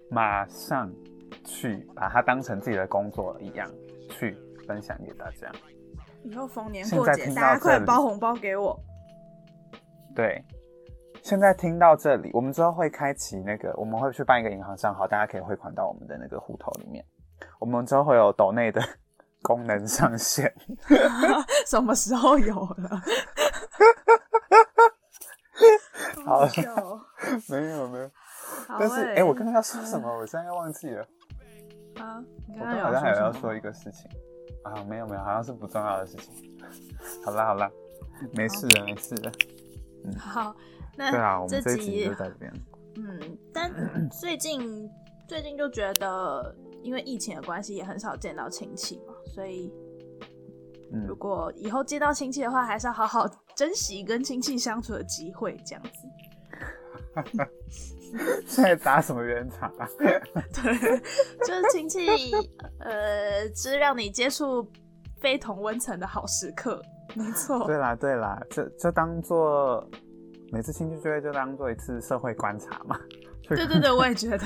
[0.10, 0.92] 马上
[1.46, 3.70] 去把它当成自己的工作一样
[4.10, 5.52] 去分享给大家。
[6.24, 8.80] 以后逢年过节，大家快包红包给我。
[10.16, 10.42] 对，
[11.24, 17.04] 现在听到这里，我们之后会开启那个，我们会去办一个银行账号，大家可以汇款到我们的那个户头里面。
[17.60, 18.82] 我们之后会有抖内的
[19.42, 20.54] 功能上线。
[21.66, 23.02] 什么时候有了？
[26.26, 26.46] 好
[27.50, 28.12] 没有没有，
[28.78, 30.14] 但是哎、欸我刚刚要说什么？
[30.14, 31.08] 我现在又忘记了。
[32.02, 34.12] 啊，你我刚好像还有要说一个事情
[34.64, 36.34] 啊，没有没有，好像是不重要的事情。
[37.24, 37.72] 好啦好啦，
[38.34, 39.32] 没事的没事的。
[40.06, 40.54] 嗯好，
[40.96, 42.54] 那对啊，我们这集集就在这边。
[42.96, 43.72] 嗯，但
[44.10, 44.90] 最近
[45.28, 49.74] 最近就觉得，因为疫情的关系，也很少见到亲戚嘛，所以
[50.92, 55.92] 嗯如，果以后见到亲戚的话，还是要好好珍惜跟亲戚相处的机会，这样子。
[58.46, 59.88] 现在打什么圆场啊？
[59.98, 60.22] 对，
[61.40, 62.08] 就是亲戚，
[62.80, 64.68] 呃，是让你接触
[65.20, 66.80] 非同温层的好时刻，
[67.16, 67.66] 没错。
[67.66, 69.88] 对啦对啦，就就当做
[70.54, 72.96] 每次兴趣聚会就当做一次社会观察嘛。
[73.42, 74.46] 去对对对，我也觉得。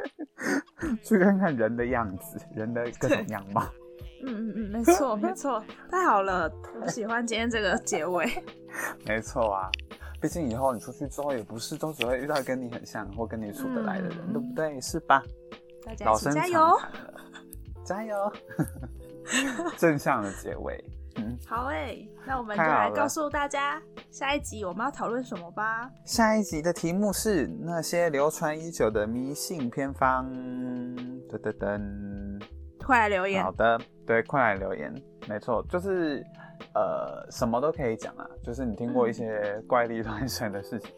[1.04, 3.62] 去看看人的样子，人的各种样貌。
[4.26, 6.50] 嗯嗯嗯，没错没错，太好了，
[6.80, 8.26] 我喜欢今天这个结尾。
[9.06, 9.70] 没错啊，
[10.22, 14.80] 毕竟以后你出去之后，也不是都只会遇到跟你很像或跟你处得来的人，嗯对不对？
[14.80, 15.22] 是吧？
[15.84, 16.80] 大家加油！
[17.84, 18.32] 加油！
[19.76, 20.82] 正向的结尾，
[21.16, 21.96] 嗯，好哎、
[22.26, 25.90] 那我们就来告诉大家下一集我们要讨论什么吧。
[26.04, 30.26] 下一集的题目是那些流传已久的迷信偏方。
[31.28, 32.42] 噔噔噔。
[32.84, 34.92] 快来留言好，的，对，快来留言，
[35.26, 36.22] 没错，就是
[36.74, 40.90] 呃，什么都可以讲啊，就是你听过一些怪力乱神的事情，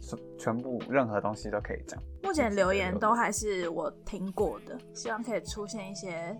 [0.00, 2.00] 全全部任何东西都可以讲。
[2.22, 6.38] 目前留言都还是我听过的，希望可以出现一些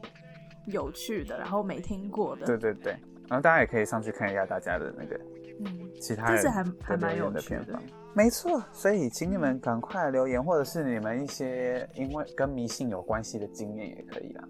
[0.66, 2.46] 有趣的，然后没听过的。
[2.46, 2.96] 对对对，
[3.28, 5.18] 然后大家也可以上去看一下大家的那个
[5.64, 7.78] 嗯，其他人这次还的还蛮有趣的。
[8.14, 14.44] 没错，所以请你们赶快留言，或者是你们一些因为跟迷信有关系的经验也可以啦。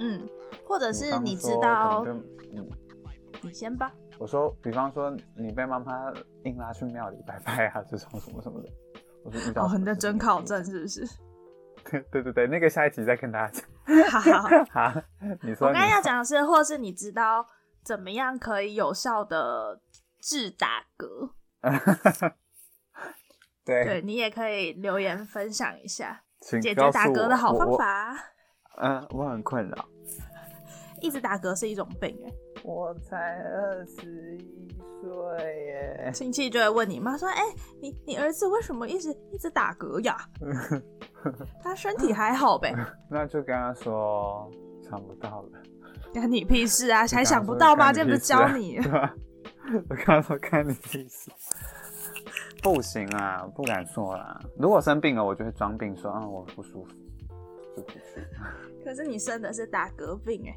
[0.00, 0.26] 嗯，
[0.64, 2.68] 或者是你知道嗯，
[3.42, 3.92] 你先吧。
[4.18, 6.12] 我说，比方说你被妈妈
[6.44, 8.68] 硬拉去庙里拜拜啊，这种什么什么的，
[9.24, 11.04] 我是遇到哦，很认真考证是不是？
[11.04, 11.16] 讲。
[12.12, 13.64] 对对对，那个下一集再跟大家讲。
[14.08, 15.02] 好 好
[15.42, 17.44] 你说我刚要讲的是，或是你知道
[17.84, 19.80] 怎么样可以有效的
[20.20, 21.30] 治打嗝？
[23.64, 28.16] 对，对你也可以留言分享一下解决打嗝的好方法。
[28.78, 29.88] 嗯，我很困扰。
[31.00, 34.68] 一直打嗝是一种病哎，我才二十一
[35.00, 37.42] 岁耶，亲戚就会问你妈说：“哎、
[37.80, 40.16] 你你儿子为什么一直一直打嗝呀？
[41.60, 42.72] 他身体还好呗？
[43.10, 44.48] 那就跟他说
[44.88, 45.62] 想不到了，
[46.12, 47.06] 干你屁事啊！
[47.06, 47.86] 还想不到吗？
[47.92, 48.78] 干这不是教你？
[49.88, 51.30] 我跟他说干你屁事。
[52.62, 54.38] 不行啊，不敢说啦。
[54.58, 56.90] 如果生病了，我就会装病说，啊，我不舒服，
[57.76, 58.26] 就不去。
[58.84, 60.56] 可是你生的是打嗝病哎，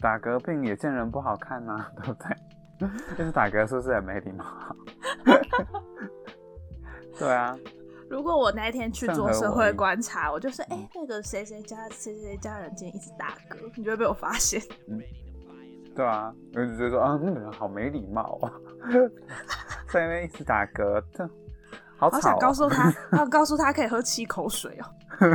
[0.00, 2.36] 打嗝病也见人不好看呐、 对不对？
[3.18, 4.44] 就是打嗝是不是很没礼貌？
[7.18, 7.58] 对啊，
[8.10, 14.60] 如果我那一天去做社会观察，我就是：哎、那个谁谁家谁谁家人今天一直打嗝，你就会被我发现。
[14.88, 15.00] 嗯
[15.94, 18.52] 对啊，我就觉得说啊，那个人好没礼貌哦，
[19.90, 21.26] 在那边一直打嗝，这
[21.96, 22.20] 好吵、哦。
[22.20, 24.84] 好想告诉他， 要告诉他可以喝七口水哦。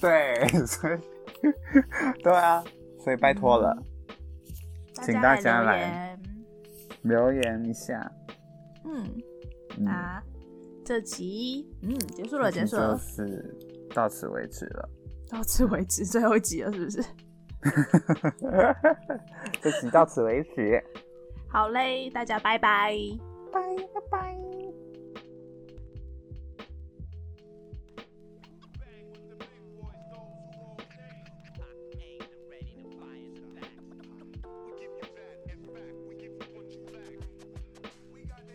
[0.00, 0.98] 对，所以
[2.22, 2.62] 对啊，
[3.02, 3.76] 所以拜托了，
[5.02, 6.18] 请大家来来
[7.02, 8.08] 留言一下。
[8.84, 9.02] 嗯，
[9.76, 10.22] 嗯，那
[10.86, 13.56] 这集嗯结束了，结束就了，是
[13.92, 14.88] 到此为止了。
[15.28, 17.04] 到此为止，最后一集了，是不是？
[19.60, 20.80] 这集到此为止，
[21.48, 22.94] 好嘞，大家拜拜。
[23.52, 23.60] 拜
[23.92, 24.65] 拜拜。